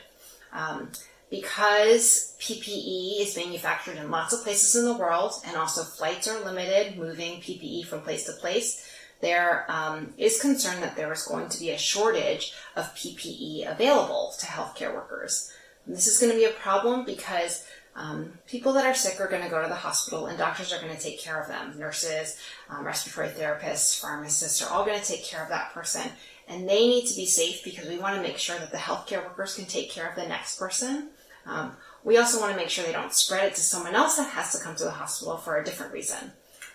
Um, 0.53 0.91
because 1.29 2.37
PPE 2.39 3.21
is 3.21 3.35
manufactured 3.35 3.97
in 3.97 4.09
lots 4.09 4.33
of 4.33 4.43
places 4.43 4.77
in 4.77 4.85
the 4.85 4.97
world 4.97 5.33
and 5.45 5.57
also 5.57 5.83
flights 5.83 6.25
are 6.29 6.39
limited, 6.39 6.97
moving 6.97 7.41
PPE 7.41 7.85
from 7.85 8.01
place 8.01 8.25
to 8.25 8.33
place, 8.33 8.87
there 9.19 9.65
um, 9.69 10.13
is 10.17 10.39
concern 10.39 10.79
that 10.81 10.95
there 10.95 11.11
is 11.11 11.23
going 11.23 11.49
to 11.49 11.59
be 11.59 11.71
a 11.71 11.77
shortage 11.77 12.53
of 12.77 12.95
PPE 12.95 13.69
available 13.69 14.33
to 14.39 14.45
healthcare 14.45 14.93
workers. 14.93 15.51
And 15.85 15.95
this 15.95 16.07
is 16.07 16.19
going 16.19 16.31
to 16.31 16.37
be 16.37 16.45
a 16.45 16.51
problem 16.51 17.05
because 17.05 17.65
um, 17.95 18.31
people 18.47 18.73
that 18.73 18.85
are 18.85 18.93
sick 18.93 19.19
are 19.19 19.27
going 19.27 19.43
to 19.43 19.49
go 19.49 19.61
to 19.61 19.67
the 19.67 19.75
hospital 19.75 20.27
and 20.27 20.37
doctors 20.37 20.71
are 20.71 20.81
going 20.81 20.95
to 20.95 21.01
take 21.01 21.19
care 21.19 21.41
of 21.41 21.47
them. 21.47 21.77
Nurses, 21.77 22.37
um, 22.69 22.85
respiratory 22.85 23.29
therapists, 23.29 23.99
pharmacists 23.99 24.61
are 24.61 24.69
all 24.69 24.85
going 24.85 24.99
to 24.99 25.05
take 25.05 25.23
care 25.23 25.43
of 25.43 25.49
that 25.49 25.73
person. 25.73 26.03
And 26.47 26.67
they 26.67 26.87
need 26.87 27.07
to 27.07 27.15
be 27.15 27.25
safe 27.25 27.63
because 27.63 27.87
we 27.87 27.97
want 27.97 28.15
to 28.15 28.21
make 28.21 28.37
sure 28.37 28.57
that 28.57 28.71
the 28.71 28.77
healthcare 28.77 29.23
workers 29.23 29.55
can 29.55 29.65
take 29.65 29.89
care 29.89 30.09
of 30.09 30.15
the 30.15 30.27
next 30.27 30.57
person. 30.57 31.09
Um, 31.45 31.75
we 32.03 32.17
also 32.17 32.39
want 32.39 32.51
to 32.51 32.57
make 32.57 32.69
sure 32.69 32.85
they 32.85 32.91
don't 32.91 33.13
spread 33.13 33.45
it 33.45 33.55
to 33.55 33.61
someone 33.61 33.95
else 33.95 34.17
that 34.17 34.29
has 34.29 34.51
to 34.53 34.63
come 34.63 34.75
to 34.75 34.83
the 34.83 34.91
hospital 34.91 35.37
for 35.37 35.57
a 35.57 35.63
different 35.63 35.93
reason. 35.93 36.31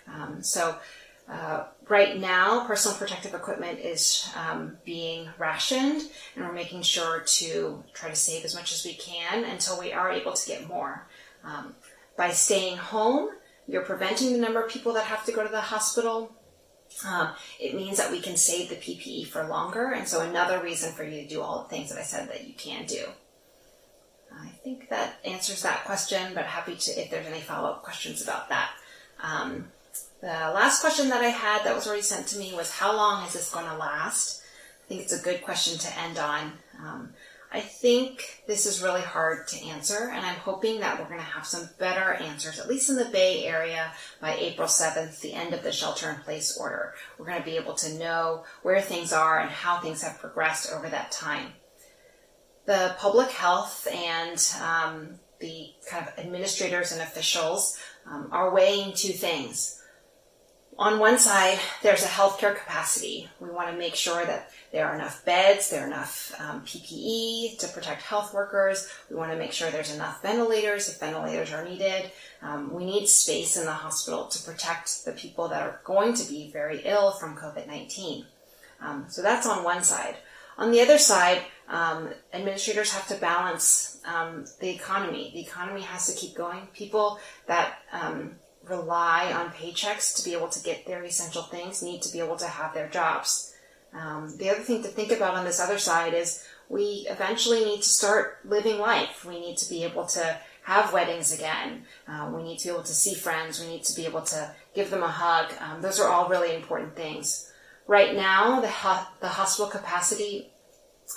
Um, 0.07 0.41
so 0.41 0.77
uh, 1.29 1.65
right 1.89 2.17
now, 2.17 2.65
personal 2.65 2.97
protective 2.97 3.33
equipment 3.33 3.79
is 3.79 4.29
um, 4.35 4.77
being 4.85 5.27
rationed, 5.37 6.03
and 6.35 6.45
we're 6.45 6.53
making 6.53 6.81
sure 6.83 7.21
to 7.21 7.83
try 7.93 8.09
to 8.09 8.15
save 8.15 8.45
as 8.45 8.55
much 8.55 8.71
as 8.71 8.85
we 8.85 8.93
can 8.93 9.43
until 9.43 9.77
we 9.79 9.91
are 9.91 10.09
able 10.09 10.33
to 10.33 10.47
get 10.47 10.67
more. 10.67 11.05
Um, 11.43 11.75
by 12.15 12.31
staying 12.31 12.77
home, 12.77 13.29
you're 13.67 13.83
preventing 13.83 14.31
the 14.31 14.39
number 14.39 14.61
of 14.63 14.71
people 14.71 14.93
that 14.93 15.05
have 15.05 15.25
to 15.25 15.33
go 15.33 15.43
to 15.43 15.49
the 15.49 15.59
hospital. 15.59 16.31
Um, 17.05 17.31
it 17.59 17.75
means 17.75 17.97
that 17.97 18.09
we 18.09 18.21
can 18.21 18.37
save 18.37 18.69
the 18.69 18.75
PPE 18.75 19.27
for 19.27 19.45
longer, 19.47 19.91
and 19.91 20.07
so 20.07 20.21
another 20.21 20.61
reason 20.61 20.93
for 20.93 21.03
you 21.03 21.21
to 21.23 21.27
do 21.27 21.41
all 21.41 21.63
the 21.63 21.69
things 21.69 21.89
that 21.89 21.99
I 21.99 22.03
said 22.03 22.29
that 22.29 22.47
you 22.47 22.53
can 22.53 22.85
do. 22.85 23.03
I 24.33 24.49
think 24.63 24.89
that 24.89 25.19
answers 25.25 25.63
that 25.63 25.83
question, 25.83 26.33
but 26.33 26.45
happy 26.45 26.75
to 26.75 26.91
if 26.91 27.09
there's 27.09 27.27
any 27.27 27.41
follow 27.41 27.71
up 27.71 27.83
questions 27.83 28.23
about 28.23 28.49
that. 28.49 28.69
Um, 29.21 29.71
the 30.21 30.27
last 30.27 30.81
question 30.81 31.09
that 31.09 31.21
I 31.21 31.29
had 31.29 31.63
that 31.63 31.75
was 31.75 31.87
already 31.87 32.01
sent 32.01 32.27
to 32.27 32.39
me 32.39 32.53
was 32.55 32.71
how 32.71 32.95
long 32.95 33.25
is 33.25 33.33
this 33.33 33.53
going 33.53 33.67
to 33.67 33.77
last? 33.77 34.41
I 34.85 34.87
think 34.87 35.01
it's 35.01 35.13
a 35.13 35.23
good 35.23 35.43
question 35.43 35.77
to 35.77 35.99
end 35.99 36.17
on. 36.17 36.53
Um, 36.79 37.13
I 37.51 37.61
think 37.61 38.43
this 38.45 38.65
is 38.65 38.83
really 38.83 39.01
hard 39.01 39.47
to 39.49 39.65
answer, 39.65 40.11
and 40.13 40.25
I'm 40.25 40.35
hoping 40.35 40.81
that 40.81 40.99
we're 40.99 41.07
going 41.07 41.19
to 41.19 41.25
have 41.25 41.45
some 41.45 41.69
better 41.79 42.13
answers, 42.13 42.59
at 42.59 42.67
least 42.67 42.89
in 42.89 42.97
the 42.97 43.05
Bay 43.05 43.45
Area, 43.45 43.93
by 44.19 44.35
April 44.35 44.67
7th, 44.67 45.21
the 45.21 45.33
end 45.33 45.53
of 45.53 45.63
the 45.63 45.71
shelter 45.71 46.09
in 46.09 46.17
place 46.17 46.57
order. 46.57 46.93
We're 47.17 47.27
going 47.27 47.39
to 47.39 47.45
be 47.45 47.55
able 47.55 47.75
to 47.75 47.97
know 47.97 48.43
where 48.63 48.81
things 48.81 49.13
are 49.13 49.39
and 49.39 49.49
how 49.49 49.79
things 49.79 50.01
have 50.01 50.19
progressed 50.19 50.73
over 50.73 50.89
that 50.89 51.11
time. 51.11 51.53
The 52.65 52.95
public 52.99 53.29
health 53.29 53.87
and 53.93 54.45
um, 54.61 55.19
the 55.39 55.69
kind 55.89 56.05
of 56.05 56.17
administrators 56.17 56.91
and 56.91 57.01
officials 57.01 57.77
um, 58.05 58.27
are 58.31 58.53
weighing 58.53 58.93
two 58.93 59.13
things 59.13 59.77
on 60.79 60.99
one 60.99 61.17
side, 61.17 61.57
there's 61.81 62.03
a 62.03 62.07
healthcare 62.07 62.55
capacity. 62.55 63.27
We 63.39 63.49
want 63.49 63.71
to 63.71 63.77
make 63.77 63.95
sure 63.95 64.23
that 64.23 64.51
there 64.71 64.87
are 64.87 64.93
enough 64.93 65.25
beds, 65.25 65.71
there 65.71 65.83
are 65.83 65.87
enough 65.87 66.33
um, 66.39 66.61
PPE 66.61 67.57
to 67.59 67.67
protect 67.69 68.03
health 68.03 68.31
workers. 68.33 68.87
We 69.09 69.15
want 69.15 69.31
to 69.31 69.37
make 69.37 69.53
sure 69.53 69.71
there's 69.71 69.95
enough 69.95 70.21
ventilators 70.21 70.87
if 70.87 70.99
ventilators 70.99 71.51
are 71.51 71.65
needed. 71.65 72.11
Um, 72.43 72.71
we 72.71 72.85
need 72.85 73.07
space 73.07 73.57
in 73.57 73.65
the 73.65 73.71
hospital 73.71 74.27
to 74.27 74.43
protect 74.43 75.03
the 75.05 75.13
people 75.13 75.47
that 75.47 75.63
are 75.63 75.81
going 75.83 76.13
to 76.13 76.29
be 76.29 76.51
very 76.51 76.81
ill 76.85 77.11
from 77.11 77.35
COVID-19. 77.35 78.25
Um, 78.79 79.05
so 79.07 79.23
that's 79.23 79.47
on 79.47 79.63
one 79.63 79.83
side. 79.83 80.17
On 80.59 80.71
the 80.71 80.81
other 80.81 80.99
side, 80.99 81.41
um, 81.69 82.09
administrators 82.33 82.91
have 82.93 83.07
to 83.07 83.15
balance 83.15 83.99
um, 84.05 84.45
the 84.59 84.69
economy. 84.69 85.31
The 85.33 85.41
economy 85.41 85.81
has 85.81 86.05
to 86.07 86.13
keep 86.13 86.35
going. 86.35 86.67
People 86.73 87.19
that 87.47 87.79
um, 87.91 88.35
rely 88.69 89.31
on 89.31 89.51
paychecks 89.51 90.15
to 90.17 90.23
be 90.23 90.33
able 90.33 90.49
to 90.49 90.63
get 90.63 90.85
their 90.85 91.03
essential 91.03 91.43
things 91.43 91.81
need 91.81 92.01
to 92.03 92.11
be 92.11 92.19
able 92.19 92.37
to 92.37 92.47
have 92.47 92.73
their 92.73 92.87
jobs. 92.87 93.53
Um, 93.93 94.35
the 94.37 94.49
other 94.49 94.59
thing 94.61 94.83
to 94.83 94.89
think 94.89 95.11
about 95.11 95.35
on 95.35 95.45
this 95.45 95.59
other 95.59 95.77
side 95.77 96.13
is 96.13 96.45
we 96.69 97.07
eventually 97.09 97.63
need 97.63 97.81
to 97.81 97.89
start 97.89 98.39
living 98.45 98.79
life. 98.79 99.25
We 99.25 99.39
need 99.39 99.57
to 99.57 99.69
be 99.69 99.83
able 99.83 100.05
to 100.07 100.37
have 100.63 100.91
weddings 100.91 101.33
again. 101.33 101.83
Uh, 102.07 102.29
we 102.35 102.43
need 102.43 102.59
to 102.59 102.67
be 102.67 102.73
able 102.73 102.83
to 102.83 102.93
see 102.93 103.15
friends. 103.15 103.61
We 103.61 103.67
need 103.67 103.83
to 103.85 103.95
be 103.95 104.05
able 104.05 104.21
to 104.23 104.53
give 104.75 104.89
them 104.89 105.03
a 105.03 105.07
hug. 105.07 105.53
Um, 105.61 105.81
those 105.81 105.99
are 105.99 106.09
all 106.09 106.27
really 106.27 106.53
important 106.53 106.95
things. 106.95 107.51
Right 107.87 108.13
now, 108.13 108.59
the, 108.59 108.67
the 109.21 109.29
hospital 109.29 109.71
capacity 109.71 110.49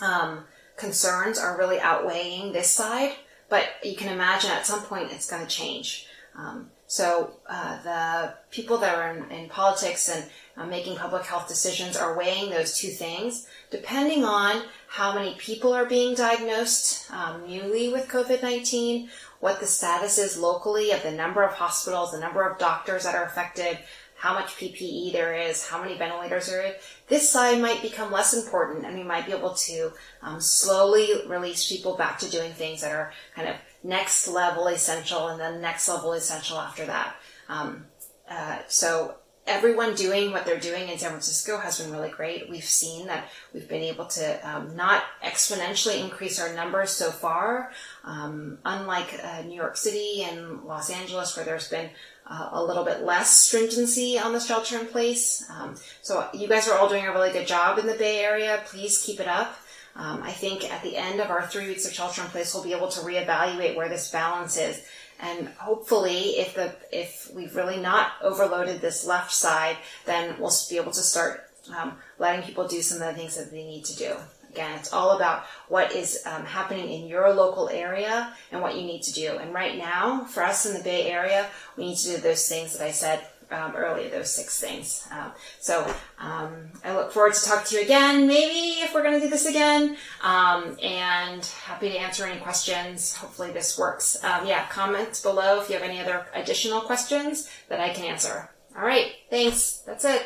um, 0.00 0.44
concerns 0.76 1.36
are 1.36 1.58
really 1.58 1.80
outweighing 1.80 2.52
this 2.52 2.70
side, 2.70 3.16
but 3.48 3.64
you 3.82 3.96
can 3.96 4.12
imagine 4.12 4.52
at 4.52 4.66
some 4.66 4.82
point 4.82 5.10
it's 5.10 5.28
going 5.28 5.42
to 5.42 5.48
change. 5.48 6.06
Um, 6.36 6.70
so 6.90 7.31
uh, 7.46 7.81
the 7.85 8.35
people 8.50 8.76
that 8.79 8.96
are 8.96 9.12
in, 9.12 9.31
in 9.31 9.48
politics 9.48 10.09
and 10.09 10.24
uh, 10.57 10.66
making 10.66 10.96
public 10.96 11.24
health 11.24 11.46
decisions 11.46 11.96
are 11.96 12.18
weighing 12.18 12.50
those 12.50 12.76
two 12.76 12.88
things. 12.88 13.46
Depending 13.70 14.24
on 14.24 14.64
how 14.88 15.14
many 15.14 15.37
people 15.37 15.72
are 15.72 15.87
being 15.87 16.16
diagnosed 16.16 17.09
um, 17.12 17.46
newly 17.46 17.92
with 17.92 18.09
COVID-19, 18.09 19.09
what 19.38 19.61
the 19.61 19.68
status 19.68 20.18
is 20.18 20.37
locally 20.37 20.90
of 20.90 21.05
the 21.05 21.12
number 21.12 21.44
of 21.44 21.53
hospitals, 21.53 22.11
the 22.11 22.18
number 22.18 22.42
of 22.42 22.59
doctors 22.59 23.05
that 23.05 23.14
are 23.14 23.24
affected, 23.24 23.79
how 24.20 24.35
much 24.35 24.56
PPE 24.56 25.12
there 25.12 25.35
is, 25.35 25.66
how 25.66 25.83
many 25.83 25.96
ventilators 25.96 26.46
there 26.46 26.62
is, 26.62 26.74
this 27.09 27.30
side 27.30 27.59
might 27.59 27.80
become 27.80 28.12
less 28.12 28.35
important 28.35 28.85
and 28.85 28.94
we 28.94 29.02
might 29.02 29.24
be 29.24 29.33
able 29.33 29.54
to 29.54 29.90
um, 30.20 30.38
slowly 30.38 31.26
release 31.26 31.66
people 31.66 31.96
back 31.96 32.18
to 32.18 32.30
doing 32.30 32.52
things 32.52 32.83
that 32.83 32.92
are 32.92 33.14
kind 33.35 33.48
of 33.48 33.56
next 33.83 34.28
level 34.28 34.66
essential 34.66 35.28
and 35.28 35.40
then 35.40 35.62
next 35.62 35.88
level 35.88 36.12
essential 36.12 36.59
after 36.59 36.85
that. 36.85 37.16
Um, 37.48 37.87
uh, 38.28 38.59
so 38.68 39.14
everyone 39.46 39.94
doing 39.94 40.33
what 40.33 40.44
they're 40.44 40.61
doing 40.61 40.90
in 40.90 40.98
San 40.98 41.11
Francisco 41.12 41.56
has 41.56 41.80
been 41.80 41.90
really 41.90 42.11
great. 42.11 42.50
We've 42.50 42.62
seen 42.62 43.06
that 43.06 43.28
we've 43.54 43.68
been 43.68 43.83
able 43.83 44.04
to 44.04 44.48
um, 44.48 44.76
not 44.76 45.02
exponentially 45.24 45.98
increase 46.04 46.38
our 46.38 46.54
numbers 46.54 46.90
so 46.90 47.11
far, 47.11 47.72
um, 48.04 48.59
unlike 48.66 49.18
uh, 49.24 49.42
New 49.42 49.56
York 49.56 49.78
City 49.78 50.24
and 50.24 50.64
Los 50.64 50.90
Angeles, 50.90 51.37
where 51.37 51.46
there's 51.46 51.68
been 51.68 51.88
uh, 52.30 52.50
a 52.52 52.64
little 52.64 52.84
bit 52.84 53.02
less 53.02 53.36
stringency 53.36 54.18
on 54.18 54.32
the 54.32 54.40
shelter 54.40 54.78
in 54.78 54.86
place. 54.86 55.44
Um, 55.50 55.74
so 56.00 56.28
you 56.32 56.46
guys 56.46 56.68
are 56.68 56.78
all 56.78 56.88
doing 56.88 57.04
a 57.04 57.12
really 57.12 57.32
good 57.32 57.46
job 57.46 57.78
in 57.78 57.86
the 57.86 57.94
Bay 57.94 58.20
Area. 58.20 58.62
Please 58.66 59.02
keep 59.02 59.18
it 59.18 59.26
up. 59.26 59.58
Um, 59.96 60.22
I 60.22 60.30
think 60.30 60.70
at 60.72 60.82
the 60.82 60.96
end 60.96 61.20
of 61.20 61.30
our 61.30 61.46
three 61.48 61.66
weeks 61.66 61.84
of 61.84 61.92
shelter 61.92 62.22
in 62.22 62.28
place, 62.28 62.54
we'll 62.54 62.62
be 62.62 62.72
able 62.72 62.88
to 62.88 63.00
reevaluate 63.00 63.74
where 63.74 63.88
this 63.88 64.10
balance 64.10 64.56
is. 64.56 64.80
And 65.18 65.48
hopefully, 65.58 66.38
if 66.38 66.54
the 66.54 66.72
if 66.92 67.30
we've 67.34 67.54
really 67.54 67.78
not 67.78 68.12
overloaded 68.22 68.80
this 68.80 69.04
left 69.04 69.32
side, 69.32 69.76
then 70.06 70.36
we'll 70.38 70.52
be 70.70 70.76
able 70.76 70.92
to 70.92 71.02
start 71.02 71.50
um, 71.76 71.98
letting 72.18 72.42
people 72.42 72.66
do 72.66 72.80
some 72.80 73.02
of 73.02 73.08
the 73.08 73.20
things 73.20 73.36
that 73.36 73.50
they 73.50 73.64
need 73.64 73.84
to 73.86 73.96
do. 73.96 74.16
Again, 74.50 74.78
it's 74.78 74.92
all 74.92 75.16
about 75.16 75.44
what 75.68 75.94
is 75.94 76.22
um, 76.26 76.44
happening 76.44 76.90
in 76.90 77.06
your 77.06 77.32
local 77.32 77.68
area 77.68 78.34
and 78.50 78.60
what 78.60 78.76
you 78.76 78.82
need 78.82 79.02
to 79.02 79.12
do. 79.12 79.38
And 79.38 79.54
right 79.54 79.78
now, 79.78 80.24
for 80.24 80.42
us 80.42 80.66
in 80.66 80.74
the 80.76 80.82
Bay 80.82 81.10
Area, 81.10 81.46
we 81.76 81.86
need 81.86 81.96
to 81.98 82.08
do 82.08 82.16
those 82.18 82.48
things 82.48 82.76
that 82.76 82.84
I 82.84 82.90
said 82.90 83.24
um, 83.50 83.74
earlier, 83.76 84.08
those 84.08 84.32
six 84.32 84.60
things. 84.60 85.06
Um, 85.10 85.32
so 85.58 85.92
um, 86.18 86.70
I 86.84 86.94
look 86.94 87.12
forward 87.12 87.34
to 87.34 87.44
talk 87.44 87.64
to 87.66 87.76
you 87.76 87.82
again, 87.82 88.26
maybe 88.26 88.80
if 88.80 88.94
we're 88.94 89.02
going 89.02 89.18
to 89.18 89.24
do 89.24 89.30
this 89.30 89.46
again, 89.46 89.96
um, 90.22 90.76
and 90.82 91.44
happy 91.64 91.90
to 91.90 91.98
answer 91.98 92.24
any 92.24 92.40
questions. 92.40 93.14
Hopefully 93.14 93.50
this 93.50 93.78
works. 93.78 94.22
Um, 94.24 94.46
yeah, 94.46 94.66
comments 94.68 95.20
below 95.22 95.60
if 95.60 95.68
you 95.68 95.74
have 95.74 95.84
any 95.84 96.00
other 96.00 96.26
additional 96.34 96.80
questions 96.80 97.50
that 97.68 97.80
I 97.80 97.90
can 97.90 98.04
answer. 98.04 98.50
All 98.76 98.84
right, 98.84 99.12
thanks. 99.30 99.82
That's 99.86 100.04
it. 100.04 100.22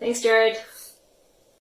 Thanks, 0.00 0.22
Jared. 0.22 0.56